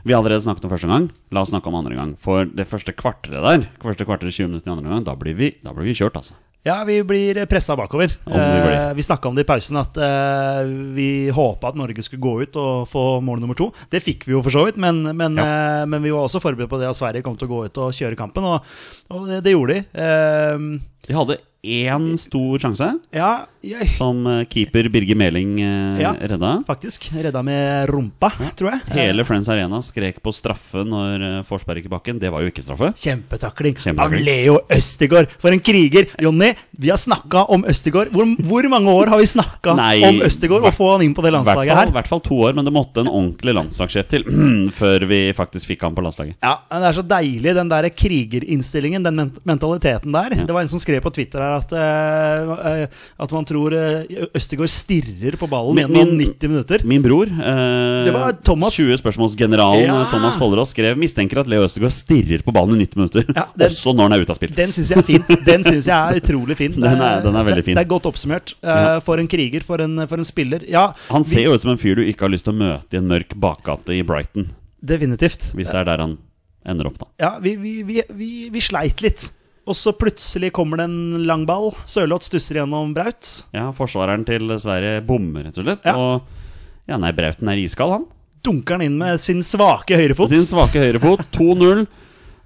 vi 0.04 0.14
har 0.14 0.22
allerede 0.22 0.44
snakket 0.46 0.68
om 0.68 0.74
første 0.74 0.90
gang. 0.90 1.10
La 1.32 1.44
oss 1.44 1.52
snakke 1.54 1.70
om 1.70 1.78
andre 1.80 1.98
gang. 1.98 2.14
For 2.22 2.48
det 2.50 2.70
første 2.70 2.96
kvarteret 2.98 3.44
der, 3.46 3.68
første 3.84 4.08
kvarteret 4.08 4.34
20 4.34 4.54
minutter 4.54 4.72
i 4.72 4.76
andre 4.76 4.96
gang, 4.96 5.04
da 5.06 5.18
blir 5.20 5.38
vi, 5.38 5.54
da 5.62 5.76
blir 5.76 5.90
vi 5.90 5.98
kjørt, 5.98 6.18
altså. 6.20 6.38
Ja, 6.62 6.84
vi 6.86 7.00
blir 7.04 7.40
pressa 7.50 7.74
bakover. 7.76 8.12
Eh, 8.26 8.94
vi 8.94 9.04
snakka 9.04 9.30
om 9.30 9.36
det 9.36 9.48
i 9.48 9.50
pausen, 9.50 9.80
at 9.82 9.98
eh, 9.98 10.68
vi 10.94 11.08
håpa 11.34 11.72
at 11.72 11.80
Norge 11.80 12.04
skulle 12.06 12.22
gå 12.22 12.36
ut 12.44 12.60
og 12.62 12.86
få 12.90 13.06
mål 13.26 13.42
nummer 13.42 13.58
to. 13.58 13.72
Det 13.90 14.04
fikk 14.06 14.28
vi 14.28 14.36
jo 14.36 14.44
for 14.46 14.54
så 14.54 14.68
vidt, 14.68 14.78
men, 14.78 15.02
men, 15.18 15.40
eh, 15.42 15.82
men 15.90 16.06
vi 16.06 16.14
var 16.14 16.28
også 16.28 16.42
forberedt 16.44 16.70
på 16.70 16.78
det 16.78 16.92
at 16.92 17.00
Sverige 17.00 17.26
kom 17.26 17.40
til 17.40 17.50
å 17.50 17.54
gå 17.56 17.64
ut 17.66 17.82
og 17.82 17.98
kjøre 17.98 18.20
kampen, 18.20 18.46
og, 18.46 18.70
og 19.10 19.26
det, 19.32 19.42
det 19.48 19.56
gjorde 19.56 19.80
de. 19.80 20.78
Eh, 21.08 21.08
De 21.08 21.14
hadde 21.18 21.38
én 21.62 22.18
stor 22.18 22.58
sjanse, 22.58 22.88
ja, 23.14 23.46
jeg, 23.62 23.86
som 23.94 24.24
eh, 24.26 24.40
keeper 24.50 24.88
Birger 24.90 25.14
Meling 25.16 25.60
eh, 25.62 26.00
Ja. 26.02 26.16
redda. 26.18 26.64
faktisk. 26.66 27.12
Redda 27.14 27.44
med 27.46 27.88
rumpa, 27.92 28.32
tror 28.58 28.72
jeg. 28.72 28.80
Hele 28.96 29.22
Friends 29.24 29.48
Arena 29.54 29.78
skrek 29.86 30.18
på 30.26 30.34
straffe 30.34 30.82
når 30.82 31.22
uh, 31.22 31.44
Forsberg 31.46 31.78
gikk 31.84 31.86
i 31.86 31.94
bakken. 31.94 32.18
Det 32.18 32.32
var 32.34 32.42
jo 32.42 32.50
ikke 32.50 32.64
straffe. 32.66 32.90
Kjempetakling 32.98 33.78
av 34.02 34.16
Leo 34.18 34.56
Østigård. 34.74 35.30
For 35.38 35.54
en 35.54 35.62
kriger! 35.62 36.08
Jonny, 36.18 36.56
vi 36.82 36.90
har 36.90 36.98
snakka 36.98 37.44
om 37.54 37.62
Østigård. 37.70 38.10
Hvor, 38.10 38.26
hvor 38.42 38.68
mange 38.74 38.90
år 38.90 39.14
har 39.14 39.22
vi 39.22 39.30
snakka 39.30 39.76
om 39.78 40.22
Østigård 40.26 40.66
og 40.66 40.74
få 40.74 40.90
han 40.96 41.06
inn 41.06 41.14
på 41.14 41.22
det 41.22 41.30
hvert 41.30 41.44
landslaget 41.46 41.76
fall, 41.76 41.84
her? 41.84 41.94
i 41.94 41.98
hvert 42.00 42.10
fall 42.10 42.26
to 42.26 42.42
år, 42.48 42.58
men 42.58 42.66
det 42.66 42.74
måtte 42.74 43.06
en 43.06 43.12
ordentlig 43.14 43.54
landslagssjef 43.60 44.10
til 44.10 44.26
før 44.82 45.06
vi 45.14 45.22
faktisk 45.38 45.70
fikk 45.76 45.86
han 45.86 45.94
på 45.94 46.02
landslaget. 46.08 46.40
Ja, 46.42 46.58
Det 46.74 46.90
er 46.90 46.98
så 46.98 47.06
deilig, 47.06 47.54
den 47.62 47.70
der 47.70 47.92
krigerinnstillingen, 47.94 49.06
den 49.06 49.30
mentaliteten 49.46 50.10
der. 50.18 50.40
Det 50.42 50.50
var 50.58 50.66
en 50.66 50.74
som 50.74 50.82
skrev 50.82 50.91
på 51.00 51.12
Twitter 51.16 51.40
her 51.40 51.62
at, 51.62 51.72
eh, 51.72 52.82
eh, 52.84 52.88
at 53.24 53.32
man 53.32 53.46
tror 53.48 53.72
uh, 53.72 54.04
Østigård 54.36 54.68
stirrer 54.70 55.38
på 55.40 55.48
ballen 55.48 55.76
Min- 55.80 55.88
gjennom 55.88 56.18
90 56.20 56.50
minutter. 56.52 56.84
Min 56.84 57.02
bror, 57.02 57.28
eh, 57.32 58.06
Det 58.06 58.12
var 58.14 58.32
Thomas. 58.44 58.74
20 58.76 58.98
spørsmålsgeneralen 59.00 59.86
Ja. 59.88 60.06
Thomas 60.12 60.36
Follerås, 60.38 60.70
skrev 60.76 60.98
mistenker 60.98 61.40
at 61.40 61.48
Leo 61.48 61.64
Østegård 61.64 61.92
stirrer 61.96 62.44
på 62.44 62.52
ballen 62.52 62.76
i 62.76 62.84
90 62.86 62.96
minutter. 63.00 63.24
Ja, 63.36 63.46
den- 63.56 63.70
også 63.70 63.94
når 63.96 64.10
han 64.10 64.14
er 64.18 64.22
ute 64.26 64.30
av 64.36 64.36
spill. 64.42 64.54
Den 64.56 64.72
syns 64.76 64.90
jeg 64.92 64.98
er 64.98 65.08
fin. 65.08 65.24
Den 65.46 65.64
synes 65.64 65.86
jeg 65.88 65.96
er 65.96 66.20
utrolig 66.20 66.58
fin. 66.58 66.72
Den 66.82 67.00
er- 67.02 67.22
den 67.22 67.36
er 67.36 67.44
veldig 67.48 67.64
fin. 67.64 67.76
Det, 67.76 67.86
det 67.86 67.88
er 67.88 67.94
godt 67.96 68.06
oppsummert. 68.12 68.54
eh, 68.64 68.68
Ja. 68.82 69.00
For 69.00 69.18
en 69.22 69.28
kriger, 69.28 69.62
for 69.64 69.80
en, 69.82 69.96
for 70.08 70.18
en 70.18 70.26
spiller. 70.26 70.66
Ja, 70.68 70.92
Han 71.10 71.24
ser 71.24 71.44
jo 71.46 71.54
ut 71.54 71.62
som 71.62 71.72
en 71.72 71.78
fyr 71.78 71.96
du 71.96 72.02
ikke 72.04 72.22
har 72.28 72.30
lyst 72.34 72.44
til 72.46 72.54
å 72.54 72.58
møte 72.58 72.94
i 72.94 72.98
en 72.98 73.08
mørk 73.08 73.36
bakgate 73.40 73.94
i 73.96 74.02
Brighton. 74.04 74.50
Definitivt. 74.84 75.52
Hvis 75.56 75.70
det 75.72 75.76
er 75.76 75.86
der 75.86 75.98
han 76.02 76.18
ender 76.66 76.88
opp, 76.90 76.98
da. 77.00 77.06
Ja, 77.20 77.40
vi, 77.40 77.56
vi, 77.56 77.84
vi, 77.84 78.02
vi, 78.14 78.50
vi 78.54 78.60
sleit 78.62 79.02
litt. 79.02 79.30
Og 79.70 79.78
så 79.78 79.94
plutselig 79.94 80.50
kommer 80.56 80.82
det 80.82 80.88
en 80.90 81.26
lang 81.30 81.44
ball. 81.46 81.70
Sørloth 81.90 82.26
stusser 82.26 82.58
gjennom 82.62 82.96
Braut. 82.98 83.44
Ja, 83.54 83.68
Forsvareren 83.78 84.24
til 84.26 84.50
Sverige 84.60 85.04
bommer, 85.06 85.46
rett 85.48 85.60
og 85.62 85.68
slett. 85.68 85.86
Ja. 85.86 85.94
Og 85.96 86.90
ja, 86.90 86.98
nei, 86.98 87.12
Brauten 87.16 87.52
er 87.52 87.62
iskald, 87.62 87.94
han. 87.94 88.08
Dunker 88.42 88.80
han 88.80 88.88
inn 88.88 88.96
med 88.98 89.22
sin 89.22 89.44
svake 89.46 90.00
høyrefot. 90.00 90.32
Sin 90.34 90.48
svake 90.50 90.82
høyrefot. 90.82 91.28
2-0. 91.38 91.84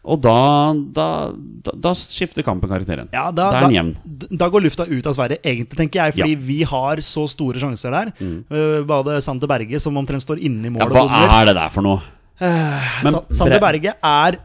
Og 0.05 0.19
da, 0.21 0.35
da, 0.93 1.05
da, 1.65 1.71
da 1.81 1.93
skifter 1.97 2.45
kampen 2.45 2.69
karakter 2.69 2.99
igjen. 2.99 3.07
Ja, 3.15 3.29
da, 3.33 3.47
da 3.55 3.61
er 3.61 3.63
da, 3.63 3.71
jevn. 3.73 3.95
da 4.37 4.49
går 4.53 4.65
lufta 4.67 4.85
ut 4.85 5.07
av 5.09 5.15
Sverige, 5.17 5.39
egentlig, 5.41 5.79
tenker 5.79 6.03
jeg. 6.03 6.17
Fordi 6.19 6.35
Ja. 6.35 6.37
Mm. 6.37 6.43
vi 6.51 6.59
har 6.75 7.01
så 7.07 7.23
store 7.31 7.63
sjanser 7.63 7.95
der. 7.95 8.11
Uh, 8.21 8.83
Både 8.85 9.15
Sander 9.25 9.49
Berge, 9.49 9.79
som 9.81 9.97
omtrent 9.97 10.21
står 10.27 10.43
inne 10.45 10.67
i 10.67 10.75
målet. 10.75 10.93
Ja, 10.93 11.07
hva 11.07 11.39
er 11.39 11.49
det 11.49 11.55
der 11.57 11.73
for 11.73 11.87
noe? 11.87 12.03
Men 12.43 13.17
Sander 13.33 13.63
Berge 13.63 13.95
er 14.03 14.37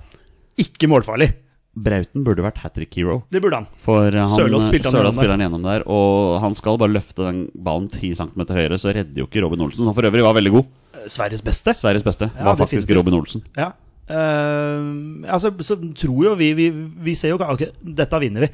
ikke 0.60 0.88
målfarlig. 0.88 1.32
Brauten 1.74 2.24
burde 2.26 2.42
vært 2.42 2.58
hat 2.64 2.74
trick 2.74 2.96
hero. 2.98 3.20
Det 3.30 3.38
burde 3.42 3.60
han. 3.60 3.66
For 3.84 4.08
eh, 4.10 4.18
han, 4.18 4.28
Sørloth 4.32 4.66
spilte 4.66 4.90
han 4.90 4.96
Sørloth 4.96 5.14
spiller 5.16 5.36
han 5.36 5.44
gjennom 5.44 5.62
der, 5.62 5.84
og 5.86 6.40
han 6.42 6.56
skal 6.58 6.80
bare 6.82 6.90
løfte 6.96 7.22
den 7.28 7.44
ballen 7.54 7.86
10 7.88 8.10
cm 8.18 8.42
høyere, 8.50 8.78
så 8.82 8.90
redder 8.96 9.22
jo 9.22 9.28
ikke 9.28 9.44
Robin 9.44 9.62
Olsen, 9.68 9.84
som 9.86 9.94
for 9.94 10.08
øvrig 10.08 10.24
var 10.26 10.34
veldig 10.34 10.52
god. 10.56 10.66
Eh, 10.98 11.06
Sveriges 11.06 11.44
beste. 11.46 11.74
Sveriges 11.78 12.02
beste 12.06 12.26
Ja, 12.32 12.44
var 12.50 12.58
faktisk 12.58 12.88
definitivt. 12.88 12.98
Robin 12.98 13.20
Olsen. 13.20 13.44
Ja. 13.56 13.70
Uh, 14.10 15.22
altså, 15.30 15.52
så 15.62 15.76
tror 15.94 16.24
jo 16.24 16.30
vi 16.34 16.48
Vi, 16.58 16.64
vi 16.74 17.12
ser 17.14 17.30
jo 17.30 17.36
Ok, 17.38 17.60
dette 17.78 18.18
vinner 18.18 18.42
vi. 18.42 18.48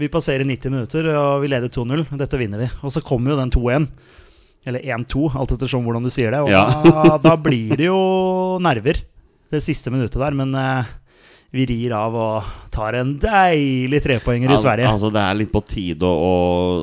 Vi 0.00 0.08
passerer 0.08 0.40
90 0.48 0.72
minutter, 0.72 1.10
og 1.12 1.42
vi 1.42 1.50
leder 1.52 1.68
2-0. 1.68 2.06
Dette 2.16 2.38
vinner 2.40 2.62
vi. 2.64 2.70
Og 2.80 2.94
så 2.94 3.02
kommer 3.04 3.34
jo 3.34 3.36
den 3.42 3.52
2-1. 3.52 3.90
Eller 4.64 4.80
1-2, 4.96 5.26
alt 5.36 5.52
ettersom 5.52 5.84
hvordan 5.84 6.06
du 6.06 6.08
sier 6.14 6.32
det. 6.32 6.40
Og 6.40 6.48
Ja. 6.48 6.64
da, 6.86 7.18
da 7.20 7.34
blir 7.36 7.76
det 7.76 7.90
jo 7.90 7.98
nerver 8.64 9.02
det 9.52 9.60
siste 9.60 9.92
minuttet 9.92 10.16
der. 10.16 10.32
Men 10.38 10.54
eh, 10.56 10.88
vi 11.52 11.66
rir 11.68 11.92
av 11.92 12.14
og 12.16 12.52
tar 12.72 12.96
en 12.96 13.10
deilig 13.20 13.98
trepoenger 14.06 14.48
i 14.48 14.54
Altså, 14.54 14.64
Sverige. 14.70 14.88
altså 14.88 15.10
Det 15.12 15.20
er 15.22 15.34
litt 15.36 15.50
på 15.52 15.60
tide 15.68 16.08
å, 16.08 16.30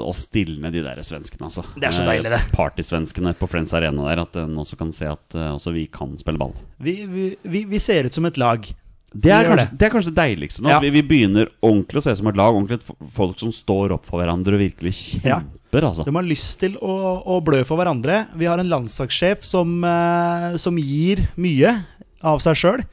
å, 0.06 0.12
stilne 0.14 0.70
de 0.74 0.84
der 0.86 1.00
svenskene, 1.06 1.48
altså. 1.50 1.64
Det 1.74 1.88
er 1.90 1.96
så 1.98 2.06
deilig, 2.06 2.30
det. 2.30 2.42
Eh, 2.44 2.52
Partysvenskene 2.54 3.34
på 3.40 3.50
Friends 3.50 3.74
Arena 3.74 4.06
der, 4.12 4.22
at 4.28 4.38
en 4.44 4.54
også 4.62 4.78
kan 4.78 4.94
se 4.94 5.10
at 5.10 5.36
eh, 5.40 5.50
også 5.56 5.74
vi 5.74 5.88
kan 5.90 6.14
spille 6.22 6.38
ball. 6.42 6.54
Vi, 6.78 7.00
vi, 7.10 7.32
vi, 7.50 7.64
vi 7.72 7.82
ser 7.82 8.06
ut 8.06 8.14
som 8.14 8.30
et 8.30 8.38
lag 8.38 8.70
Det 9.10 9.34
er, 9.34 9.50
kanskje, 9.50 9.68
det 9.74 9.88
er 9.88 9.94
kanskje 9.96 10.14
det 10.14 10.22
deiligste 10.22 10.62
nå. 10.62 10.70
Ja. 10.76 10.78
Vi, 10.86 10.94
vi 10.94 11.02
begynner 11.16 11.50
ordentlig 11.66 12.04
å 12.04 12.06
se 12.06 12.14
som 12.22 12.30
et 12.30 12.38
lag. 12.38 12.54
Ordentlig 12.54 13.10
folk 13.18 13.42
som 13.42 13.50
står 13.50 13.98
opp 13.98 14.06
for 14.06 14.22
hverandre 14.22 14.54
og 14.54 14.62
virkelig 14.62 14.94
Ja. 15.26 15.40
kjemper. 15.42 15.90
Altså. 15.90 16.06
De 16.06 16.14
har 16.14 16.30
lyst 16.30 16.60
til 16.62 16.78
å, 16.78 16.94
å 17.26 17.42
blø 17.42 17.64
for 17.66 17.82
hverandre. 17.82 18.28
Vi 18.38 18.46
har 18.46 18.62
en 18.62 18.70
landslagssjef 18.70 19.42
som, 19.50 19.80
eh, 19.82 20.54
som 20.62 20.78
gir 20.78 21.26
mye 21.42 21.74
av 22.22 22.38
seg 22.46 22.54
sjøl. 22.62 22.86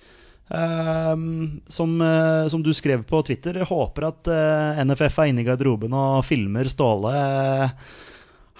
Som, 0.46 1.94
uh, 1.98 2.46
som 2.46 2.62
du 2.62 2.70
skrev 2.76 3.00
på 3.08 3.18
Twitter, 3.26 3.58
håper 3.66 4.06
at 4.12 4.30
uh, 4.30 4.82
NFF 4.86 5.18
er 5.18 5.32
inne 5.32 5.42
i 5.42 5.48
garderoben 5.48 5.96
og 5.96 6.20
filmer 6.28 6.70
Ståle. 6.70 7.14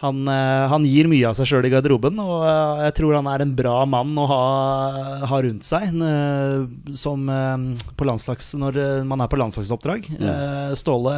Han, 0.03 0.27
eh, 0.29 0.67
han 0.69 0.85
gir 0.85 1.09
mye 1.09 1.25
av 1.25 1.37
seg 1.39 1.49
sjøl 1.49 1.67
i 1.69 1.71
garderoben, 1.73 2.19
og 2.21 2.43
eh, 2.45 2.83
jeg 2.85 2.97
tror 2.99 3.17
han 3.17 3.31
er 3.33 3.45
en 3.47 3.55
bra 3.57 3.79
mann 3.89 4.13
å 4.21 4.27
ha, 4.29 4.43
ha 5.31 5.39
rundt 5.47 5.65
seg 5.65 5.89
eh, 5.89 6.67
som, 6.93 7.25
eh, 7.33 7.87
på 7.97 8.09
landslags, 8.09 8.51
når 8.61 8.81
eh, 8.83 9.01
man 9.09 9.25
er 9.25 9.33
på 9.33 9.41
landslagsoppdrag. 9.41 10.11
Eh, 10.21 10.77
Ståle 10.77 11.17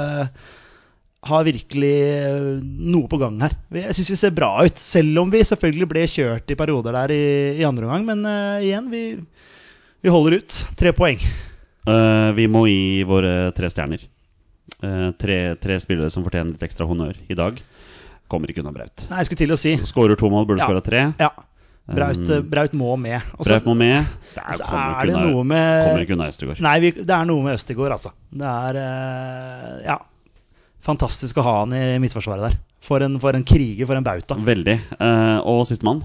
har 1.28 1.48
virkelig 1.48 1.94
eh, 2.06 2.48
noe 2.62 3.10
på 3.10 3.18
gang 3.18 3.42
her. 3.42 3.58
Jeg 3.74 3.98
syns 3.98 4.12
vi 4.14 4.20
ser 4.22 4.38
bra 4.38 4.52
ut, 4.62 4.78
selv 4.78 5.24
om 5.24 5.34
vi 5.34 5.42
selvfølgelig 5.50 5.90
ble 5.90 6.06
kjørt 6.14 6.54
i 6.54 6.58
perioder 6.62 6.94
der 7.00 7.16
i, 7.18 7.24
i 7.58 7.66
andre 7.66 7.90
omgang. 7.90 8.06
Men 8.06 8.22
eh, 8.30 8.68
igjen, 8.68 8.92
vi, 8.94 9.04
vi 10.04 10.12
holder 10.12 10.38
ut. 10.40 10.60
Tre 10.78 10.92
poeng. 10.96 11.22
Uh, 11.88 12.30
vi 12.36 12.46
må 12.50 12.66
gi 12.68 13.02
våre 13.08 13.50
tre 13.56 13.70
stjerner. 13.72 14.02
Uh, 14.82 15.10
tre, 15.18 15.56
tre 15.58 15.78
spillere 15.82 16.10
som 16.12 16.24
fortjener 16.26 16.52
litt 16.54 16.64
ekstra 16.66 16.86
honnør 16.88 17.16
i 17.28 17.36
dag. 17.38 17.58
Kommer 18.28 18.50
ikke 18.52 18.60
unna 18.62 18.74
Braut. 18.74 19.06
Nei, 19.08 19.22
jeg 19.22 19.30
skulle 19.30 19.40
til 19.46 19.54
å 19.54 19.56
si 19.58 19.70
Skårer 19.88 20.18
to 20.20 20.28
mål, 20.28 20.44
burde 20.50 20.60
Ja. 20.60 20.68
skåra 20.68 20.84
tre. 20.84 21.04
Ja. 21.18 21.30
Braut, 21.88 22.20
Um, 22.28 22.42
Braut 22.52 22.74
må 22.76 22.98
med. 23.00 23.22
Også, 23.38 23.48
Braut 23.54 23.64
må 23.64 23.74
med. 23.74 24.04
Det 24.34 24.42
er, 24.42 24.58
kommer, 24.60 24.98
er 25.00 25.06
det 25.08 25.14
unna, 25.14 25.30
noe 25.30 25.44
med 25.48 25.86
kommer 25.86 26.02
ikke 26.04 26.16
unna 26.18 26.26
Østegård. 26.28 26.60
Nei, 26.60 26.74
vi, 26.84 26.90
det 27.00 27.14
er 27.16 27.24
noe 27.30 27.46
med 27.46 27.56
Østegård, 27.56 27.94
altså. 27.96 28.12
Det 28.28 28.44
er 28.52 28.78
uh, 28.82 29.82
Ja. 29.86 29.96
Fantastisk 30.84 31.40
å 31.40 31.42
ha 31.46 31.54
han 31.62 31.72
i 31.72 31.98
midtforsvaret 31.98 32.44
der. 32.50 32.58
For 32.84 33.02
en, 33.02 33.16
for 33.18 33.34
en 33.34 33.42
kriger, 33.48 33.88
for 33.88 33.96
en 33.96 34.04
bauta. 34.04 34.36
Veldig. 34.36 34.76
Uh, 35.00 35.40
og 35.48 35.64
sistemann. 35.66 36.04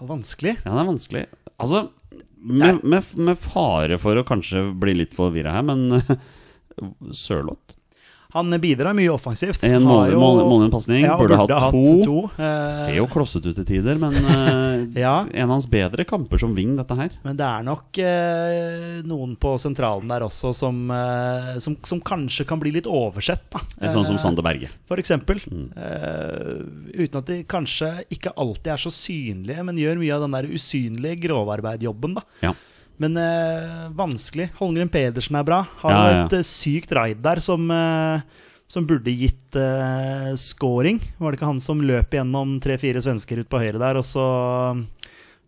Vanskelig. 0.00 0.56
Ja, 0.64 0.72
det 0.72 0.80
er 0.80 0.88
vanskelig. 0.88 1.26
Altså, 1.64 2.22
med, 2.44 2.82
med, 2.84 3.14
med 3.16 3.40
fare 3.40 3.98
for 4.00 4.20
å 4.20 4.26
kanskje 4.28 4.66
bli 4.80 4.98
litt 5.00 5.14
forvirra 5.16 5.56
her, 5.56 5.64
men 5.64 5.88
Sørloth 7.24 7.78
Han 8.34 8.50
bidrar 8.58 8.92
mye 8.98 9.12
offensivt. 9.14 9.62
En 9.64 9.84
Har 9.86 9.92
måned, 9.94 10.12
jo- 10.12 10.18
måned, 10.20 10.46
måned 10.50 10.72
pasning. 10.74 11.04
Ja, 11.06 11.14
burde, 11.18 11.36
burde 11.38 11.58
hatt 11.62 11.70
to. 11.70 12.02
to. 12.02 12.16
eh, 12.42 12.72
Ser 12.74 12.96
jo 12.98 13.06
klossete 13.06 13.52
ut 13.52 13.56
til 13.60 13.64
tider, 13.68 13.94
men 14.02 14.16
eh, 14.18 14.82
Ja. 15.04 15.20
en 15.32 15.46
av 15.48 15.54
hans 15.54 15.68
bedre 15.70 16.04
kamper 16.04 16.38
som 16.42 16.52
wing, 16.56 16.74
dette 16.76 16.96
her. 16.98 17.14
Men 17.24 17.38
det 17.38 17.46
er 17.46 17.62
nok 17.66 18.00
eh, 18.02 18.98
noen 19.06 19.36
på 19.38 19.54
sentralen 19.62 20.10
der 20.10 20.26
også 20.26 20.50
som, 20.54 20.82
eh, 20.90 21.54
som, 21.62 21.76
som 21.86 22.02
kanskje 22.02 22.44
kan 22.50 22.58
bli 22.62 22.74
litt 22.74 22.90
oversett. 22.90 23.46
Da. 23.54 23.62
Sånn 23.94 24.04
som 24.10 24.18
Sander 24.18 24.42
Berge. 24.42 24.68
For 24.90 24.98
eksempel. 24.98 25.38
Mm. 25.46 25.70
Uten 26.94 27.18
at 27.22 27.26
de 27.30 27.40
kanskje 27.48 27.92
ikke 28.14 28.32
alltid 28.36 28.72
er 28.74 28.82
så 28.82 28.90
synlige, 28.94 29.62
men 29.66 29.78
gjør 29.78 29.98
mye 30.02 30.14
av 30.18 30.26
den 30.26 30.36
der 30.36 30.50
usynlige 30.50 31.20
grovarbeidjobben. 31.28 32.18
da. 32.18 32.26
Ja. 32.42 32.54
Men 33.02 33.16
eh, 33.18 33.88
vanskelig. 33.98 34.50
Holmgren 34.60 34.88
Pedersen 34.92 35.36
er 35.40 35.46
bra. 35.46 35.62
Har 35.82 35.90
Ja, 35.94 36.02
ja. 36.10 36.24
et 36.28 36.36
eh, 36.38 36.44
sykt 36.46 36.92
raid 36.94 37.22
der 37.24 37.40
som, 37.42 37.64
eh, 37.74 38.20
som 38.70 38.86
burde 38.86 39.10
gitt 39.12 39.56
uh, 39.58 40.30
scoring. 40.40 41.00
Var 41.18 41.30
det 41.34 41.38
ikke 41.40 41.50
han 41.50 41.60
som 41.62 41.82
løp 41.84 42.14
gjennom 42.16 42.56
tre-fire 42.64 43.02
svensker 43.04 43.42
ut 43.42 43.50
på 43.50 43.60
høyre 43.60 43.78
der, 43.82 43.98
og 44.00 44.06
så 44.06 44.24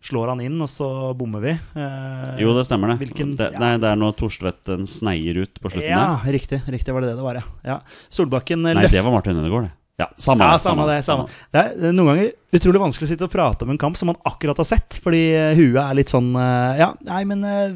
slår 0.07 0.29
han 0.31 0.43
inn, 0.45 0.59
og 0.61 0.69
så 0.71 0.87
bommer 1.17 1.41
vi? 1.43 1.55
Eh, 1.55 2.35
Jo, 2.43 2.53
det 2.55 2.67
stemmer 2.67 2.93
det. 2.93 2.99
Hvilken- 3.01 3.33
det, 3.39 3.49
ja. 3.55 3.59
nei, 3.63 3.73
det 3.81 3.89
er 3.89 3.97
når 3.99 4.13
Torstvedten 4.19 4.85
sneier 4.87 5.39
ut 5.41 5.59
på 5.59 5.71
slutten 5.73 5.89
ja, 5.89 6.19
der. 6.23 6.31
riktig. 6.37 6.61
Riktig 6.69 6.93
var 6.95 7.03
det 7.03 7.09
det 7.15 7.17
det 7.17 7.25
var, 7.25 7.39
ja. 7.41 7.43
ja. 7.65 7.79
Solbakken 8.13 8.61
Nei, 8.67 8.75
det 8.87 9.03
var 9.03 9.11
Martin 9.15 9.39
Ødegaard, 9.41 9.71
det. 9.71 9.73
Ja, 9.97 10.11
samme, 10.21 10.45
Ja, 10.45 10.57
samme 10.61 10.85
det. 10.85 10.99
samme 11.05 11.25
Det 11.51 11.57
er 11.57 11.71
det 11.73 11.89
er 11.89 11.95
noen 11.97 12.11
ganger 12.11 12.27
utrolig 12.53 12.81
vanskelig 12.83 13.07
å 13.07 13.09
sitte 13.09 13.25
og 13.25 13.33
prate 13.33 13.65
om 13.65 13.71
en 13.73 13.79
kamp 13.81 13.97
som 13.97 14.11
man 14.11 14.19
akkurat 14.29 14.59
har 14.61 14.67
sett, 14.69 14.99
fordi 15.01 15.23
eh, 15.33 15.57
huet 15.57 15.79
er 15.81 15.97
litt 15.97 16.13
sånn 16.13 16.29
eh, 16.37 16.77
Ja, 16.83 16.91
nei, 17.07 17.23
men 17.25 17.41
eh, 17.41 17.73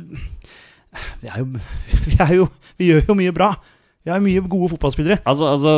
vi 1.23 1.31
er 1.31 1.41
jo 1.41 1.47
Vi, 2.05 2.17
er 2.19 2.35
jo, 2.37 2.45
vi 2.77 2.91
gjør 2.91 3.07
jo 3.09 3.15
mye 3.17 3.33
bra. 3.33 3.55
Vi 4.01 4.09
har 4.09 4.21
mye 4.21 4.41
gode 4.49 4.71
fotballspillere. 4.71 5.19
Altså, 5.29 5.45
altså, 5.45 5.73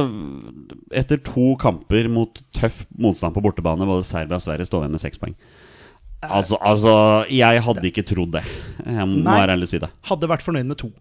etter 0.95 1.19
to 1.19 1.53
kamper 1.59 2.07
mot 2.11 2.39
tøff 2.55 2.85
motstand 2.95 3.35
på 3.35 3.43
bortebane, 3.43 3.87
både 3.87 4.05
Serbia 4.07 4.39
og 4.39 4.43
Sverige 4.45 4.67
står 4.69 4.85
igjen 4.85 4.95
med 4.95 5.03
seks 5.03 5.19
poeng. 5.19 5.35
Altså, 6.23 6.55
altså, 6.63 6.93
jeg 7.31 7.63
hadde 7.65 7.89
ikke 7.89 8.05
trodd 8.07 8.31
det. 8.37 8.45
Jeg 8.85 9.07
må 9.11 9.35
ærlig 9.35 9.67
si 9.73 9.81
det. 9.83 9.91
Hadde 10.07 10.31
vært 10.31 10.45
fornøyd 10.45 10.69
med 10.69 10.79
to. 10.79 10.93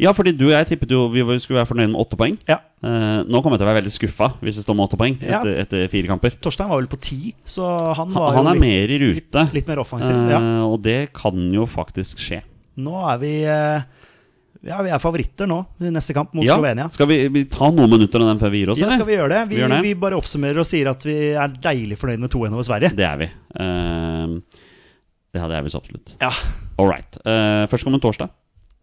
Ja, 0.00 0.12
fordi 0.16 0.32
du 0.36 0.46
og 0.48 0.52
jeg 0.54 0.66
tippet 0.72 0.90
jo 0.90 1.08
vi 1.12 1.20
skulle 1.38 1.60
være 1.60 1.68
fornøyd 1.68 1.90
med 1.92 2.00
åtte 2.00 2.16
poeng. 2.16 2.38
Ja. 2.48 2.56
Eh, 2.82 3.22
nå 3.28 3.42
kommer 3.42 3.54
jeg 3.56 3.62
til 3.62 3.66
å 3.66 3.70
være 3.72 3.80
veldig 3.82 3.92
skuffa 3.94 4.28
hvis 4.42 4.56
det 4.58 4.64
står 4.64 4.74
med 4.78 4.86
åtte 4.88 4.98
poeng 4.98 5.18
Ja. 5.22 5.40
etter, 5.40 5.58
etter 5.62 5.88
fire 5.92 6.06
kamper. 6.10 6.30
Torstein 6.42 6.68
var 6.72 6.80
vel 6.80 6.88
på 6.90 6.98
ti, 7.00 7.34
så 7.44 7.94
han 7.94 8.12
var 8.12 8.32
han 8.32 8.46
han 8.46 8.56
er 8.56 8.58
litt, 8.58 8.64
mer 8.64 8.94
i 8.96 8.98
rute, 9.04 9.44
litt 9.54 9.68
mer 9.68 9.82
offensiv. 9.84 10.14
eh, 10.16 10.30
Ja. 10.32 10.40
og 10.66 10.80
det 10.82 11.12
kan 11.12 11.36
jo 11.52 11.66
faktisk 11.66 12.18
skje. 12.18 12.42
Nå 12.78 12.96
er 13.12 13.18
vi 13.18 13.34
eh, 13.44 13.82
Ja, 14.64 14.80
vi 14.80 14.90
er 14.94 14.98
favoritter 15.02 15.46
nå 15.50 15.56
i 15.82 15.90
neste 15.90 16.14
kamp 16.14 16.32
mot 16.34 16.44
Ja, 16.46 16.54
Slovenia. 16.56 16.88
Skal 16.94 17.06
vi, 17.10 17.26
vi 17.28 17.44
ta 17.50 17.68
noen 17.70 17.90
minutter 17.90 18.20
av 18.22 18.28
den 18.30 18.38
før 18.38 18.50
vi 18.54 18.60
gir 18.62 18.70
oss? 18.70 18.78
Ja, 18.78 18.90
skal 18.94 19.06
vi 19.06 19.16
gjøre 19.16 19.28
det? 19.34 19.40
Vi, 19.48 19.56
Vi 19.56 19.60
gjør 19.60 19.68
det. 19.74 19.80
vi 19.82 19.94
bare 19.94 20.14
oppsummerer 20.16 20.58
og 20.62 20.66
sier 20.68 20.86
at 20.88 21.02
vi 21.02 21.16
er 21.34 21.48
deilig 21.48 21.98
fornøyd 21.98 22.20
med 22.22 22.30
2-1 22.30 22.52
over 22.54 22.62
Sverige. 22.62 22.92
Det 22.94 23.04
er 23.04 23.16
vi. 23.18 23.26
Eh, 23.58 24.38
det 25.34 25.40
hadde 25.42 25.54
jeg 25.58 25.64
visst 25.66 25.78
absolutt. 25.80 26.14
Ja. 26.22 26.30
All 26.78 26.86
right. 26.88 27.18
Uh, 27.26 27.66
først 27.72 27.84
kommer 27.84 27.98
torsdag. 27.98 28.30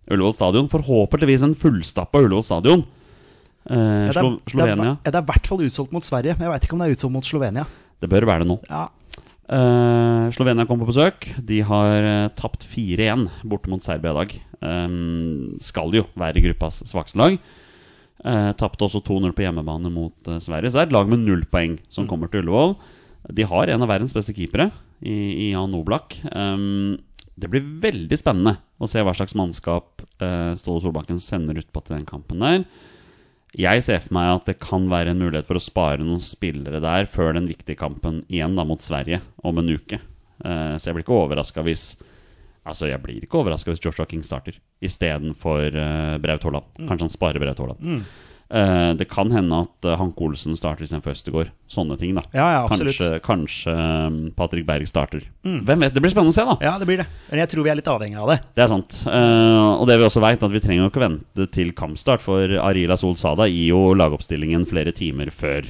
Ullevål 0.10 0.36
stadion. 0.38 0.69
Forhåpentligvis 0.72 1.43
en 1.48 1.56
fullstappa 1.60 2.22
Ullevål 2.26 2.45
stadion. 2.48 2.86
Eh, 3.69 3.78
Ja, 3.78 4.13
det, 4.13 4.22
er, 4.24 4.38
Slovenia. 4.50 4.95
det, 5.04 5.10
er, 5.10 5.12
det 5.12 5.15
er 5.19 5.26
i 5.26 5.30
hvert 5.32 5.48
fall 5.52 5.65
utsolgt 5.65 5.91
mot 5.95 6.06
Sverige, 6.06 6.36
men 6.38 6.48
jeg 6.48 6.54
veit 6.56 6.65
ikke 6.67 6.78
om 6.78 6.84
det 6.84 6.89
er 6.89 6.95
utsolgt 6.98 7.15
mot 7.17 7.28
Slovenia. 7.28 7.65
Det 8.00 8.10
bør 8.10 8.26
være 8.30 8.45
det 8.45 8.52
nå. 8.54 8.60
Ja, 8.69 8.88
Eh, 9.50 10.26
Slovenia 10.30 10.62
kom 10.69 10.78
på 10.78 10.86
besøk. 10.91 11.26
De 11.41 11.63
har 11.65 12.06
uh, 12.06 12.28
tapt 12.38 12.62
4-1 12.69 13.24
borte 13.50 13.72
mot 13.72 13.82
Serbia 13.82 14.12
i 14.13 14.19
dag. 14.19 14.36
Um, 14.62 15.56
skal 15.58 15.89
jo 15.98 16.04
være 16.19 16.43
gruppas 16.45 16.84
svakeste 16.86 17.17
lag. 17.17 17.39
Eh, 18.19 18.52
Tapte 18.60 18.84
også 18.84 19.00
2-0 19.08 19.32
på 19.32 19.45
hjemmebane 19.45 19.89
mot 19.93 20.28
eh, 20.28 20.38
Sverige. 20.43 20.69
Så 20.69 20.78
det 20.78 20.82
er 20.84 20.89
et 20.89 20.95
lag 20.98 21.10
med 21.10 21.24
null 21.24 21.45
poeng 21.50 21.78
som 21.89 22.08
kommer 22.10 22.28
til 22.30 22.43
Ullevål. 22.43 22.76
De 23.36 23.45
har 23.48 23.72
en 23.72 23.86
av 23.86 23.89
verdens 23.89 24.13
beste 24.15 24.36
keepere 24.36 24.69
i, 25.02 25.48
i 25.48 25.52
Jan 25.54 25.74
Oblak. 25.78 26.17
Um, 26.34 27.00
det 27.39 27.49
blir 27.52 27.65
veldig 27.84 28.17
spennende 28.19 28.58
å 28.80 28.88
se 28.89 29.02
hva 29.04 29.13
slags 29.15 29.36
mannskap 29.38 30.04
eh, 30.21 30.54
Ståle 30.60 30.84
Solbakken 30.84 31.19
sender 31.21 31.60
utpå 31.62 31.84
til 31.84 31.97
den 31.97 32.08
kampen 32.10 32.43
der. 32.43 32.63
Jeg 33.58 33.82
ser 33.82 34.04
for 34.04 34.13
meg 34.19 34.30
at 34.36 34.52
det 34.52 34.60
kan 34.62 34.86
være 34.91 35.13
en 35.13 35.21
mulighet 35.23 35.47
for 35.47 35.58
å 35.58 35.63
spare 35.63 36.04
noen 36.06 36.21
spillere 36.21 36.82
der 36.84 37.10
før 37.10 37.34
den 37.38 37.49
viktige 37.49 37.80
kampen 37.80 38.21
igjen 38.30 38.54
da 38.60 38.65
mot 38.67 38.84
Sverige 38.84 39.23
om 39.41 39.58
en 39.62 39.71
uke. 39.73 39.97
Eh, 40.45 40.75
så 40.78 40.89
jeg 40.89 40.97
blir 40.97 41.08
ikke 41.08 41.19
overraska 41.23 41.65
hvis 41.65 41.91
Altså, 42.69 42.89
jeg 42.89 42.99
blir 43.02 43.23
ikke 43.23 43.39
overraska 43.39 43.71
hvis 43.71 43.82
Joshua 43.82 44.06
King 44.06 44.19
starter 44.21 44.58
istedenfor 44.86 45.73
eh, 45.73 46.17
Braut 46.21 46.43
Haaland. 46.45 46.67
Kanskje 46.84 47.08
han 47.08 47.13
sparer 47.13 47.41
Braut 47.41 47.62
Haaland. 47.63 47.80
Eh, 48.49 48.91
det 48.97 49.05
kan 49.05 49.29
hende 49.29 49.59
at 49.62 49.85
uh, 49.85 49.93
Hanke 49.99 50.23
Olsen 50.25 50.55
starter 50.57 50.81
istedenfor 50.85 51.13
Østegård. 51.13 51.51
Sånne 51.69 51.99
ting, 52.01 52.15
da. 52.17 52.23
Ja, 52.33 52.47
ja. 52.55 52.62
Kanskje, 52.71 53.19
kanskje 53.21 53.75
um, 53.75 54.17
Patrick 54.33 54.65
Berg 54.65 54.89
starter. 54.89 55.27
Hvem 55.45 55.85
vet? 55.85 55.93
Det 55.93 56.01
blir 56.01 56.13
spennende 56.13 56.33
å 56.33 56.38
se, 56.38 56.45
da. 56.47 56.55
ja, 56.65 56.73
det 56.81 56.88
blir 56.89 57.03
det. 57.03 57.05
Men 57.29 57.43
jeg 57.43 57.51
tror 57.53 57.67
vi 57.67 57.73
er 57.73 57.77
litt 57.77 57.91
avhengig 57.93 58.17
av 58.17 58.33
det. 58.33 58.39
Det 58.57 58.65
er 58.65 58.71
sant. 58.71 58.97
Eh, 59.05 59.69
og 59.75 59.85
det 59.89 59.99
vi 60.01 60.07
også 60.07 60.23
vet, 60.25 60.45
at 60.47 60.55
vi 60.55 60.63
trenger 60.63 60.89
ikke 60.89 61.05
vente 61.05 61.47
til 61.53 61.71
kampstart, 61.77 62.25
for 62.25 62.57
Arila 62.65 62.97
Sol 62.97 63.13
Sada 63.21 63.45
gir 63.51 63.69
jo 63.69 63.83
lagoppstillingen 63.99 64.65
flere 64.69 64.95
timer 64.97 65.29
før. 65.29 65.69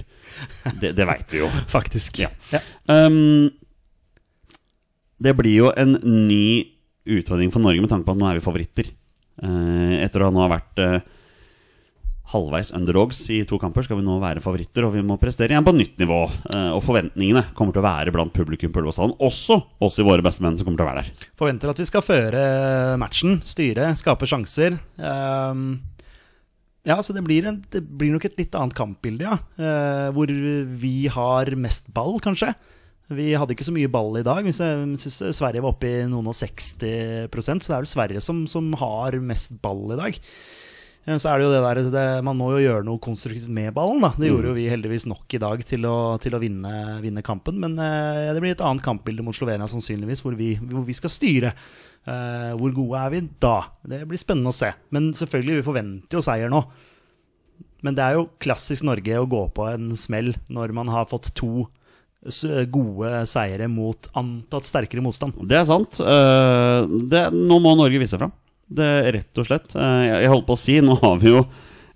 Det, 0.80 0.94
det 0.96 1.10
veit 1.10 1.36
vi 1.36 1.44
jo. 1.44 1.52
Faktisk. 1.76 2.24
Ja. 2.24 2.32
Ja. 2.56 2.64
Um, 2.88 3.52
det 5.20 5.36
blir 5.36 5.66
jo 5.66 5.76
en 5.76 5.98
ny 6.00 6.64
utfordring 7.10 7.52
for 7.52 7.60
Norge 7.60 7.84
med 7.84 7.92
tanke 7.92 8.08
på 8.08 8.16
at 8.16 8.24
nå 8.24 8.28
er 8.30 8.40
vi 8.40 8.48
favoritter. 8.48 8.94
Eh, 9.44 9.96
etter 10.04 10.24
å 10.24 10.30
ha 10.30 10.36
nå 10.36 10.48
ha 10.48 10.52
vært 10.52 10.80
eh, 10.84 11.02
halvveis 12.30 12.72
underdogs 12.78 13.22
i 13.34 13.42
to 13.50 13.58
kamper, 13.62 13.86
skal 13.86 14.00
vi 14.00 14.06
nå 14.06 14.20
være 14.22 14.44
favoritter, 14.44 14.86
og 14.86 14.94
vi 14.94 15.04
må 15.06 15.18
prestere 15.22 15.56
igjen 15.56 15.66
på 15.66 15.74
nytt 15.76 16.02
nivå. 16.02 16.22
Eh, 16.54 16.72
og 16.76 16.84
forventningene 16.86 17.48
kommer 17.58 17.76
til 17.76 17.82
å 17.82 17.88
være 17.88 18.14
blant 18.16 18.34
publikum 18.36 18.74
på 18.74 18.84
Ullevål 18.84 19.16
også 19.18 19.60
oss 19.86 20.00
i 20.00 20.06
våre 20.06 20.26
beste 20.26 20.46
menn 20.46 20.58
som 20.60 20.68
kommer 20.68 20.82
til 20.82 20.88
å 20.88 20.92
være 20.92 21.06
der. 21.06 21.30
Forventer 21.40 21.74
at 21.74 21.82
vi 21.82 21.88
skal 21.90 22.06
føre 22.06 22.44
matchen, 23.02 23.40
styre, 23.48 23.92
skape 23.98 24.30
sjanser. 24.30 24.78
Ehm, 25.02 25.70
ja, 26.88 27.00
så 27.04 27.16
det 27.18 27.26
blir, 27.26 27.48
en, 27.50 27.64
det 27.74 27.82
blir 27.82 28.14
nok 28.14 28.30
et 28.30 28.38
litt 28.40 28.58
annet 28.58 28.78
kampbilde, 28.78 29.26
ja. 29.26 29.40
Eh, 29.58 30.10
hvor 30.16 30.30
vi 30.30 30.96
har 31.12 31.56
mest 31.60 31.90
ball, 31.96 32.22
kanskje. 32.24 32.54
Vi 33.10 33.32
hadde 33.34 33.56
ikke 33.56 33.66
så 33.66 33.74
mye 33.74 33.90
ball 33.90 34.20
i 34.20 34.26
dag. 34.26 34.46
Jeg 34.46 34.60
synes 34.60 35.18
Sverige 35.34 35.64
var 35.66 35.74
oppe 35.74 35.90
i 35.90 36.06
noen 36.06 36.30
og 36.30 36.38
60% 36.38 37.66
så 37.66 37.72
det 37.72 37.74
er 37.74 37.82
vel 37.82 37.90
Sverige 37.90 38.22
som, 38.22 38.44
som 38.46 38.70
har 38.78 39.18
mest 39.26 39.56
ball 39.64 39.96
i 39.96 39.98
dag. 39.98 40.20
Eh, 41.10 41.18
Så 41.18 41.32
er 41.32 41.40
det 41.42 41.48
jo 41.48 41.52
det 41.56 41.62
der 41.66 41.92
det, 41.92 42.24
Man 42.24 42.38
må 42.38 42.52
jo 42.54 42.62
gjøre 42.62 42.86
noe 42.86 43.02
konstruktivt 43.02 43.50
med 43.50 43.74
ballen. 43.74 44.02
da 44.02 44.10
Det 44.14 44.30
Mm. 44.30 44.36
gjorde 44.36 44.50
jo 44.52 44.54
vi 44.60 44.68
heldigvis 44.70 45.08
nok 45.10 45.34
i 45.34 45.40
dag 45.42 45.64
til 45.66 45.82
å, 45.90 46.20
til 46.22 46.34
å 46.38 46.40
vinne, 46.40 47.02
vinne 47.02 47.24
kampen. 47.26 47.58
Men 47.60 47.78
eh, 47.80 48.32
det 48.34 48.42
blir 48.44 48.52
et 48.54 48.62
annet 48.62 48.84
kampbilde 48.86 49.24
mot 49.26 49.34
Slovenia 49.36 49.66
sannsynligvis, 49.68 50.22
hvor 50.22 50.36
vi, 50.38 50.56
hvor 50.56 50.86
vi 50.86 50.94
skal 50.94 51.10
styre. 51.10 51.54
Uh, 52.08 52.56
hvor 52.56 52.72
gode 52.74 52.96
er 52.96 53.10
vi 53.12 53.20
da? 53.44 53.66
Det 53.86 54.08
blir 54.08 54.18
spennende 54.18 54.50
å 54.54 54.56
se. 54.56 54.70
Men 54.90 55.12
selvfølgelig, 55.14 55.58
vi 55.60 55.66
forventer 55.68 56.16
jo 56.16 56.22
seier 56.24 56.50
nå. 56.50 56.62
Men 57.84 57.94
det 57.96 58.04
er 58.06 58.14
jo 58.16 58.30
klassisk 58.40 58.84
Norge 58.88 59.20
å 59.20 59.28
gå 59.30 59.42
på 59.54 59.68
en 59.74 59.92
smell 60.00 60.34
når 60.50 60.74
man 60.74 60.88
har 60.88 61.06
fått 61.06 61.34
to 61.36 61.68
gode 62.72 63.12
seire 63.32 63.68
mot 63.72 64.08
antatt 64.20 64.68
sterkere 64.68 65.04
motstand. 65.04 65.38
Det 65.48 65.56
er 65.60 65.66
sant. 65.68 66.00
Uh, 66.04 66.88
det, 67.08 67.30
nå 67.36 67.60
må 67.64 67.76
Norge 67.80 68.00
vise 68.00 68.16
seg 68.16 68.24
fram. 68.24 68.34
Det 68.70 68.92
rett 69.16 69.42
og 69.42 69.50
slett. 69.50 69.74
Eh, 69.74 70.04
jeg, 70.06 70.22
jeg 70.26 70.32
holdt 70.36 70.48
på 70.48 70.56
å 70.56 70.62
si, 70.62 70.78
nå 70.86 70.98
har 71.02 71.18
vi 71.22 71.34
jo 71.34 71.44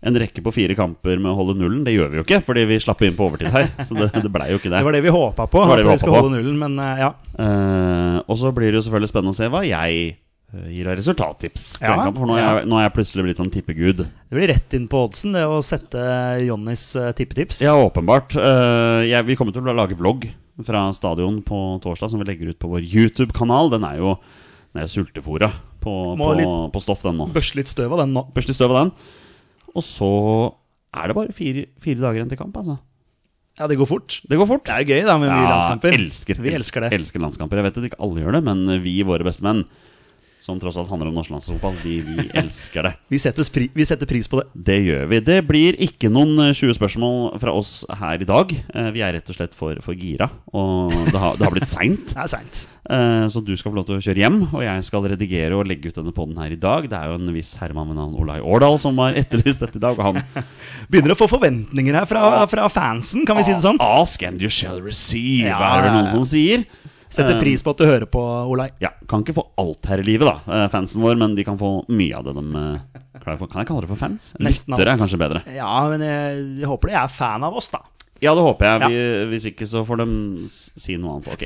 en 0.03 0.17
rekke 0.19 0.43
på 0.43 0.51
fire 0.51 0.75
kamper 0.75 1.19
med 1.21 1.31
å 1.31 1.38
holde 1.38 1.55
nullen. 1.62 1.83
Det 1.86 1.93
gjør 1.93 2.09
vi 2.12 2.19
jo 2.19 2.25
ikke, 2.25 2.41
fordi 2.43 2.65
vi 2.67 2.79
slapp 2.83 3.03
inn 3.07 3.15
på 3.15 3.27
overtid 3.29 3.53
her. 3.53 3.69
Så 3.88 3.95
det, 3.95 4.09
det 4.25 4.31
blei 4.33 4.49
jo 4.51 4.59
ikke 4.59 4.71
det. 4.71 4.81
Det 4.81 4.88
var 4.89 4.97
det 4.97 5.03
vi 5.05 5.13
håpa 5.13 5.47
på, 5.47 5.62
Det 5.63 5.69
var 5.69 5.79
at 5.79 5.83
det 5.83 5.88
vi 5.88 5.93
vi 5.93 6.01
skulle 6.03 6.23
holde 6.25 6.36
nullen. 6.39 6.59
Men 6.65 6.79
eh, 6.83 7.05
ja, 7.05 7.13
Uh, 7.33 8.19
og 8.29 8.38
så 8.38 8.51
blir 8.53 8.69
det 8.69 8.77
jo 8.77 8.83
selvfølgelig 8.86 9.09
spennende 9.09 9.31
å 9.33 9.38
se 9.39 9.47
hva 9.49 9.63
jeg 9.65 10.01
gir 10.69 10.86
av 10.86 10.99
resultattips. 10.99 11.63
Ja, 11.81 11.95
for 12.13 12.29
nå 12.29 12.36
er, 12.38 12.43
jeg, 12.43 12.67
nå 12.69 12.77
er 12.77 12.83
jeg 12.86 12.93
plutselig 12.93 13.23
blitt 13.25 13.39
sånn 13.41 13.49
tippegud. 13.49 14.03
det 14.05 14.38
blir 14.38 14.51
rett 14.51 14.75
inn 14.77 14.86
på 14.91 15.01
oddsen, 15.07 15.33
det 15.33 15.47
å 15.49 15.57
sette 15.65 16.03
Johnnys 16.45 16.83
eh, 17.01 17.09
tippetips. 17.17 17.63
Ja, 17.65 17.73
åpenbart. 17.81 18.38
Jeg, 18.38 19.25
vi 19.25 19.38
kommer 19.39 19.55
til 19.55 19.65
å 19.65 19.73
lage 19.73 19.97
vlogg 19.97 20.27
fra 20.62 20.86
stadion 20.93 21.41
på 21.41 21.63
torsdag, 21.81 22.13
som 22.13 22.21
vi 22.21 22.29
legger 22.29 22.53
ut 22.53 22.62
på 22.62 22.69
vår 22.69 22.86
YouTube-kanal. 22.86 23.73
Den 23.73 23.89
er 23.89 23.97
jo 24.03 24.13
den 24.73 24.86
er 24.86 24.89
sultefòra 24.89 25.49
på, 25.83 25.93
på, 26.19 26.55
på 26.73 26.81
stoff, 26.83 27.03
den 27.05 27.19
nå. 27.19 27.27
Børste 27.35 27.59
litt 27.59 27.71
støv 27.71 27.93
av 27.95 28.03
den 28.05 28.15
nå. 28.15 28.25
Børste 28.35 28.55
støv 28.55 28.71
av 28.73 28.79
den. 28.81 28.93
Og 29.73 29.85
så 29.85 30.09
er 30.93 31.09
det 31.09 31.17
bare 31.17 31.35
fire, 31.35 31.67
fire 31.81 32.01
dager 32.01 32.21
igjen 32.21 32.31
til 32.33 32.39
kamp, 32.39 32.57
altså. 32.61 32.79
Ja, 33.59 33.67
det 33.69 33.77
går 33.77 33.85
fort. 33.89 34.15
Det 34.25 34.37
går 34.39 34.49
fort. 34.49 34.65
Det 34.65 34.73
er 34.73 34.87
gøy 34.89 35.03
da 35.05 35.15
med 35.21 35.29
mye 35.29 35.45
landskamper. 35.45 35.93
Elsker, 35.93 36.39
Vi 36.41 36.53
elsker 36.57 36.87
det. 36.87 36.93
Elsker 36.97 37.21
landskamper. 37.21 37.59
Jeg 37.61 37.67
vet 37.67 37.75
at 37.81 37.89
ikke 37.91 37.99
alle 38.01 38.23
gjør 38.23 38.37
det, 38.39 38.41
men 38.47 38.63
vi, 38.81 38.95
våre 39.05 39.27
beste 39.27 39.45
menn, 39.45 39.61
som 40.43 40.58
tross 40.60 40.75
alt 40.75 40.89
handler 40.91 41.08
om 41.08 41.15
norsk 41.15 41.32
landsfotball, 41.32 41.77
vi, 41.86 42.01
vi 42.03 42.25
elsker 42.36 42.84
det. 42.89 42.93
Vi 43.13 43.19
setter, 43.21 43.45
vi 43.77 43.86
setter 43.88 44.10
pris 44.10 44.27
på 44.27 44.39
det. 44.41 44.47
Det 44.67 44.75
gjør 44.84 45.06
vi. 45.12 45.19
Det 45.23 45.38
blir 45.47 45.77
ikke 45.86 46.10
noen 46.12 46.34
eh, 46.49 46.53
20 46.58 46.75
spørsmål 46.75 47.38
fra 47.39 47.53
oss 47.56 47.71
her 48.01 48.19
i 48.19 48.27
dag. 48.27 48.51
Eh, 48.73 48.89
Vi 48.95 49.03
er 49.06 49.13
rett 49.15 49.29
og 49.32 49.38
slett 49.38 49.53
for, 49.56 49.77
for 49.86 49.95
gira, 49.95 50.27
og 50.51 50.91
det 51.12 51.19
har, 51.21 51.38
det 51.39 51.45
har 51.47 51.53
blitt 51.56 51.69
seint. 51.71 52.12
Er. 52.23 52.47
Eh, 52.91 53.25
Så 53.32 53.39
du 53.45 53.53
skal 53.56 53.71
få 53.71 53.77
lov 53.77 53.86
til 53.88 53.95
å 53.99 54.03
kjøre 54.03 54.19
hjem, 54.25 54.39
og 54.51 54.63
jeg 54.65 54.84
skal 54.89 55.06
redigere 55.13 55.56
og 55.56 55.67
legge 55.69 55.88
ut 55.93 55.95
denne 56.01 56.12
podden 56.15 56.39
her 56.41 56.51
i 56.51 56.60
dag. 56.60 56.89
Det 56.91 56.97
er 56.99 57.12
jo 57.13 57.19
en 57.21 57.32
viss 57.36 57.53
herremann 57.62 57.91
ved 57.93 57.99
navn 58.01 58.17
Olai 58.19 58.39
Årdal 58.43 58.75
som 58.84 58.99
har 58.99 59.15
etterlyst 59.21 59.63
dette 59.63 59.79
i 59.79 59.84
dag, 59.84 59.95
og 59.95 60.10
han 60.10 60.47
Begynner 60.91 61.13
å 61.15 61.19
få 61.19 61.29
forventninger 61.32 61.95
her 62.01 62.10
fra, 62.10 62.25
fra 62.51 62.67
fansen, 62.73 63.23
kan 63.29 63.39
vi 63.39 63.45
si 63.47 63.53
det 63.56 63.63
sånn. 63.63 63.79
Ask 63.84 64.25
and 64.27 64.41
you 64.43 64.51
shall 64.51 64.82
receive, 64.84 65.47
Ja, 65.47 65.62
er 65.77 65.86
det 65.86 65.91
vel 65.93 65.99
noen 66.01 66.12
som 66.17 66.27
sier. 66.27 66.65
Setter 67.13 67.36
Eh, 67.38 67.41
pris 67.43 67.62
på 67.63 67.73
at 67.76 67.78
du 67.82 67.86
hører 67.86 68.08
på, 68.10 68.21
Olai. 68.49 68.71
Ja, 68.82 68.89
Kan 69.10 69.21
ikke 69.21 69.36
få 69.38 69.45
alt 69.62 69.86
her 69.91 70.02
i 70.02 70.06
livet, 70.08 70.26
da, 70.26 70.36
eh, 70.63 70.67
fansen 70.73 71.04
vår, 71.04 71.15
men 71.21 71.36
de 71.38 71.43
kan 71.45 71.60
få 71.60 71.84
mye 71.93 72.17
av 72.17 72.26
det 72.26 72.34
de 72.39 72.45
eh, 72.58 73.02
klarer 73.21 73.38
for. 73.38 73.47
Kan 73.52 73.62
jeg 73.62 73.69
kalle 73.69 73.86
det 73.86 73.91
for 73.93 74.02
fans? 74.02 74.32
Nesten 74.41 74.73
Lyttere 74.73 74.95
er 74.95 75.02
kanskje 75.04 75.19
bedre. 75.21 75.43
Ja, 75.54 75.69
men 75.91 76.02
jeg, 76.02 76.41
jeg 76.63 76.69
håper 76.71 76.89
de 76.89 76.97
er 77.04 77.12
fan 77.13 77.45
av 77.45 77.54
oss, 77.62 77.69
da. 77.73 77.84
Ja, 78.23 78.33
det 78.38 78.43
håper 78.45 78.69
jeg. 78.69 78.89
Vi, 78.89 79.01
hvis 79.33 79.45
ikke 79.51 79.67
så 79.67 79.83
får 79.88 79.99
de 80.03 80.07
si 80.49 80.95
noe 80.97 81.17
annet. 81.19 81.27
Ok. 81.36 81.43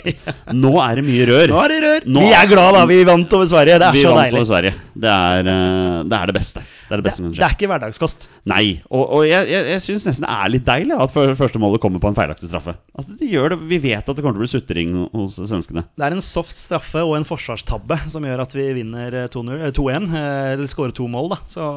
Nå 0.55 0.71
er 0.83 1.01
det 1.01 1.05
mye 1.07 1.27
rør. 1.29 1.51
Nå 1.51 1.59
er 1.65 1.73
det 1.73 1.79
rør. 1.83 2.07
Nå 2.17 2.23
vi 2.27 2.33
er 2.37 2.49
glad 2.51 2.77
da, 2.77 2.83
vi 2.89 2.97
vant 3.07 3.33
over 3.37 3.49
Sverige. 3.49 3.79
Det 3.81 3.87
er 3.89 3.95
Vi 3.97 4.03
så 4.05 4.13
vant 4.13 4.23
deilig. 4.27 4.39
over 4.41 4.49
Sverige. 4.51 4.73
Det 4.97 5.11
er, 5.13 5.49
eh, 5.53 6.03
det 6.11 6.19
er 6.21 6.31
det 6.31 6.35
beste. 6.37 6.63
Det 6.87 6.95
er 6.95 7.01
det 7.01 7.05
beste 7.09 7.23
det, 7.25 7.31
det 7.35 7.43
er 7.43 7.53
ikke 7.57 7.67
hverdagskost. 7.67 8.27
Nei. 8.47 8.61
Og, 8.87 9.01
og 9.17 9.23
jeg, 9.27 9.49
jeg, 9.51 9.65
jeg 9.73 9.81
syns 9.83 10.05
nesten 10.07 10.23
det 10.23 10.35
er 10.37 10.51
litt 10.53 10.63
deilig 10.69 10.95
at 11.03 11.15
første 11.35 11.59
målet 11.59 11.81
kommer 11.83 11.99
på 11.99 12.07
en 12.13 12.15
feilaktig 12.15 12.47
straffe. 12.47 12.77
Altså, 12.95 13.17
det 13.19 13.27
gjør 13.33 13.55
det. 13.55 13.57
Vi 13.73 13.79
vet 13.83 14.07
at 14.07 14.15
det 14.15 14.23
kommer 14.23 14.37
til 14.37 14.43
å 14.43 14.45
bli 14.45 14.51
sutring 14.53 14.93
hos 15.11 15.35
svenskene. 15.41 15.83
Det 15.99 16.05
er 16.07 16.15
en 16.15 16.23
soft 16.23 16.55
straffe 16.55 17.03
og 17.03 17.17
en 17.19 17.27
forsvarstabbe 17.27 17.99
som 18.13 18.23
gjør 18.23 18.45
at 18.45 18.55
vi 18.55 18.69
vinner 18.79 19.19
eh, 19.25 19.27
2-0 19.33 19.65
eh, 19.67 19.73
2-1. 19.75 20.07
eh, 20.15 20.53
Eller 20.53 20.71
skårer 20.71 20.95
to 20.95 21.09
mål, 21.11 21.33
da. 21.35 21.41
Så, 21.51 21.67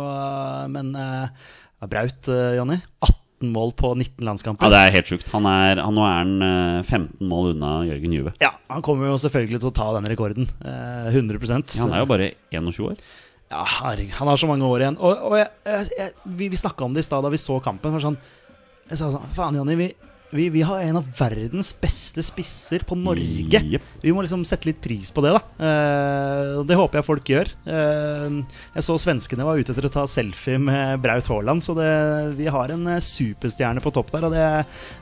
men 0.76 0.92
Braut, 1.90 2.28
Jonny. 2.60 2.76
18 3.02 3.19
mål 3.40 3.72
på 3.78 3.94
19 3.94 4.24
landskamper. 4.26 4.66
Ja, 4.66 4.70
Det 4.74 4.80
er 4.80 4.94
helt 4.98 5.10
sjukt. 5.10 5.30
Han 5.32 5.48
er, 5.48 5.80
han, 5.80 5.96
nå 5.96 6.04
er 6.04 6.18
han 6.18 6.44
eh, 6.44 6.82
15 6.84 7.28
mål 7.30 7.54
unna 7.54 7.72
Jørgen 7.88 8.14
Juve. 8.16 8.34
Ja, 8.42 8.52
han 8.68 8.84
kommer 8.84 9.08
jo 9.08 9.16
selvfølgelig 9.22 9.62
til 9.62 9.70
å 9.70 9.74
ta 9.80 9.88
den 9.96 10.08
rekorden. 10.10 10.50
Eh, 10.60 11.10
100 11.14 11.40
Ja, 11.40 11.60
han 11.84 11.96
er 11.96 12.04
jo 12.04 12.10
bare 12.10 12.32
21 12.52 12.90
år. 12.90 13.00
Ja, 13.50 13.64
han 13.66 14.28
har 14.30 14.36
så 14.38 14.46
mange 14.46 14.66
år 14.68 14.84
igjen. 14.84 15.00
Og, 15.00 15.24
og 15.30 15.38
jeg, 15.40 15.48
jeg, 15.66 15.88
jeg, 15.98 16.12
vi, 16.38 16.50
vi 16.52 16.60
snakka 16.60 16.86
om 16.86 16.94
det 16.94 17.02
i 17.02 17.08
stad 17.08 17.24
da 17.26 17.32
vi 17.32 17.40
så 17.40 17.56
kampen. 17.64 17.96
For 17.96 18.04
sånn, 18.04 18.18
jeg 18.90 19.00
sa 19.00 19.08
sånn 19.10 19.32
Faen, 19.34 19.58
Jonny, 19.58 19.74
vi, 19.80 19.88
vi, 20.30 20.48
vi 20.54 20.60
har 20.62 20.80
en 20.84 20.96
av 21.00 21.06
verdens 21.18 21.72
beste 21.80 22.22
spisser 22.22 22.84
på 22.86 22.94
Norge. 22.98 23.60
Yep. 23.74 23.82
Vi 24.02 24.12
må 24.14 24.22
liksom 24.22 24.44
sette 24.46 24.68
litt 24.68 24.80
pris 24.82 25.10
på 25.14 25.24
det, 25.24 25.32
da. 25.34 25.40
Eh, 25.66 26.60
det 26.68 26.76
håper 26.78 27.00
jeg 27.00 27.06
folk 27.08 27.30
gjør. 27.32 27.50
Eh, 27.66 28.36
jeg 28.76 28.86
så 28.86 28.96
svenskene 29.02 29.46
var 29.46 29.58
ute 29.58 29.74
etter 29.74 29.88
å 29.88 29.92
ta 29.92 30.04
selfie 30.10 30.58
med 30.62 31.00
Braut 31.02 31.26
Haaland, 31.32 31.64
så 31.66 31.74
det, 31.78 31.88
vi 32.38 32.46
har 32.52 32.72
en 32.74 32.86
eh, 32.94 33.00
superstjerne 33.02 33.82
på 33.84 33.92
topp 33.96 34.12
der, 34.14 34.28
og 34.28 34.34
det, 34.36 34.46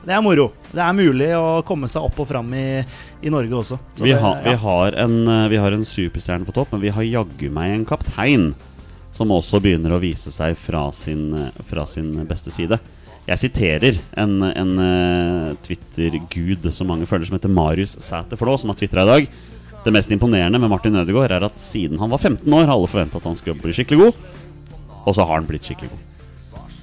det 0.07 0.15
er 0.17 0.23
moro. 0.25 0.49
Det 0.73 0.81
er 0.85 0.97
mulig 0.97 1.29
å 1.37 1.45
komme 1.67 1.89
seg 1.91 2.07
opp 2.09 2.19
og 2.25 2.29
fram 2.31 2.49
i, 2.57 2.65
i 3.21 3.33
Norge 3.33 3.61
også. 3.61 3.79
Så 3.99 4.07
Vi, 4.07 4.13
det, 4.15 4.21
har- 4.23 4.41
vi, 4.45 4.55
har 4.65 4.99
en, 5.05 5.19
eh, 5.27 5.45
vi 5.53 5.61
har 5.61 5.77
en 5.77 5.85
superstjerne 5.85 6.47
på 6.49 6.55
topp, 6.57 6.73
men 6.73 6.83
vi 6.87 6.95
har 6.95 7.05
jaggu 7.05 7.49
meg 7.53 7.75
en 7.77 7.85
kaptein 7.89 8.49
som 9.13 9.31
også 9.33 9.57
begynner 9.61 9.93
å 9.95 10.01
vise 10.01 10.31
seg 10.33 10.57
fra 10.57 10.87
sin, 10.95 11.29
eh, 11.37 11.63
fra 11.69 11.85
sin 11.89 12.15
beste 12.29 12.51
side. 12.53 12.77
Jeg 13.29 13.37
siterer 13.43 13.97
en, 14.17 14.39
en 14.41 14.71
eh, 14.81 15.49
Twitter-gud 15.61 16.65
som 16.73 16.89
mange 16.89 17.05
føler 17.09 17.29
som 17.29 17.35
heter 17.37 17.51
Marius 17.53 17.93
Sæterflå, 18.01 18.55
som 18.57 18.71
har 18.71 18.79
tvitra 18.79 19.05
i 19.05 19.09
dag. 19.09 19.27
Det 19.85 19.93
mest 19.93 20.11
imponerende 20.11 20.59
med 20.59 20.71
Martin 20.71 20.97
Ødegaard 20.97 21.35
er 21.37 21.45
at 21.45 21.61
siden 21.61 22.01
han 22.01 22.09
var 22.09 22.17
15 22.17 22.41
år, 22.49 22.65
har 22.65 22.73
alle 22.73 22.89
forventa 22.89 23.21
at 23.21 23.27
han 23.29 23.37
skulle 23.37 23.61
bli 23.61 23.75
skikkelig 23.77 24.01
god. 24.01 24.17
Og 25.05 25.13
så 25.13 25.21
har 25.21 25.37
han 25.37 25.47
blitt 25.49 25.69
skikkelig 25.69 25.91
god. 25.93 26.05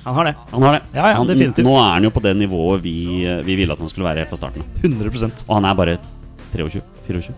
Han 0.07 0.15
har 0.15 0.29
det. 0.29 0.35
Han 0.53 0.63
har 0.63 0.77
det. 0.77 0.83
Ja, 0.95 1.09
ja, 1.11 1.17
han. 1.19 1.65
Nå 1.67 1.75
er 1.83 1.93
han 1.97 2.07
jo 2.07 2.15
på 2.15 2.23
det 2.23 2.37
nivået 2.39 2.85
vi, 2.85 2.97
vi 3.43 3.59
ville 3.59 3.75
at 3.75 3.83
han 3.83 3.91
skulle 3.91 4.07
være 4.07 4.23
helt 4.23 4.31
fra 4.31 4.39
starten 4.39 4.63
av. 4.63 4.85
100 4.87 5.49
Og 5.49 5.55
han 5.59 5.67
er 5.67 5.79
bare 5.83 5.97
23-24. 6.55 7.35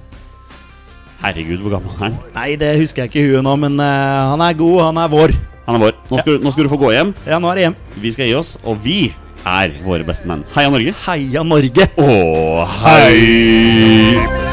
Herregud, 1.22 1.62
hvor 1.64 1.78
gammel 1.78 1.94
er 1.96 2.02
han? 2.04 2.18
Nei, 2.36 2.50
det 2.60 2.76
husker 2.78 3.06
jeg 3.06 3.10
ikke 3.10 3.24
i 3.24 3.30
huet 3.32 3.46
nå, 3.46 3.56
men 3.58 3.80
uh, 3.80 4.34
han 4.34 4.44
er 4.44 4.58
god, 4.60 4.82
han 4.90 5.00
er 5.00 5.16
vår. 5.16 5.32
Han 5.68 5.76
er 5.76 5.82
vår. 5.84 5.96
Nå 6.08 6.18
skal, 6.22 6.38
du- 6.38 6.44
nå 6.48 6.52
skal 6.54 6.64
du 6.64 6.70
få 6.72 6.78
gå 6.80 6.90
hjem. 6.96 7.14
Ja, 7.28 7.38
nå 7.38 7.50
er 7.52 7.58
det 7.60 7.64
hjem. 7.68 7.74
Vi 8.00 8.12
skal 8.16 8.26
gi 8.30 8.34
oss, 8.38 8.54
og 8.64 8.80
vi 8.82 9.12
er 9.44 9.74
våre 9.84 10.04
beste 10.08 10.26
menn. 10.30 10.42
Heia 10.56 10.70
Norge. 10.72 10.94
Heia 11.04 11.42
Norge! 11.44 11.90
Å, 12.00 12.66
hei! 12.80 14.47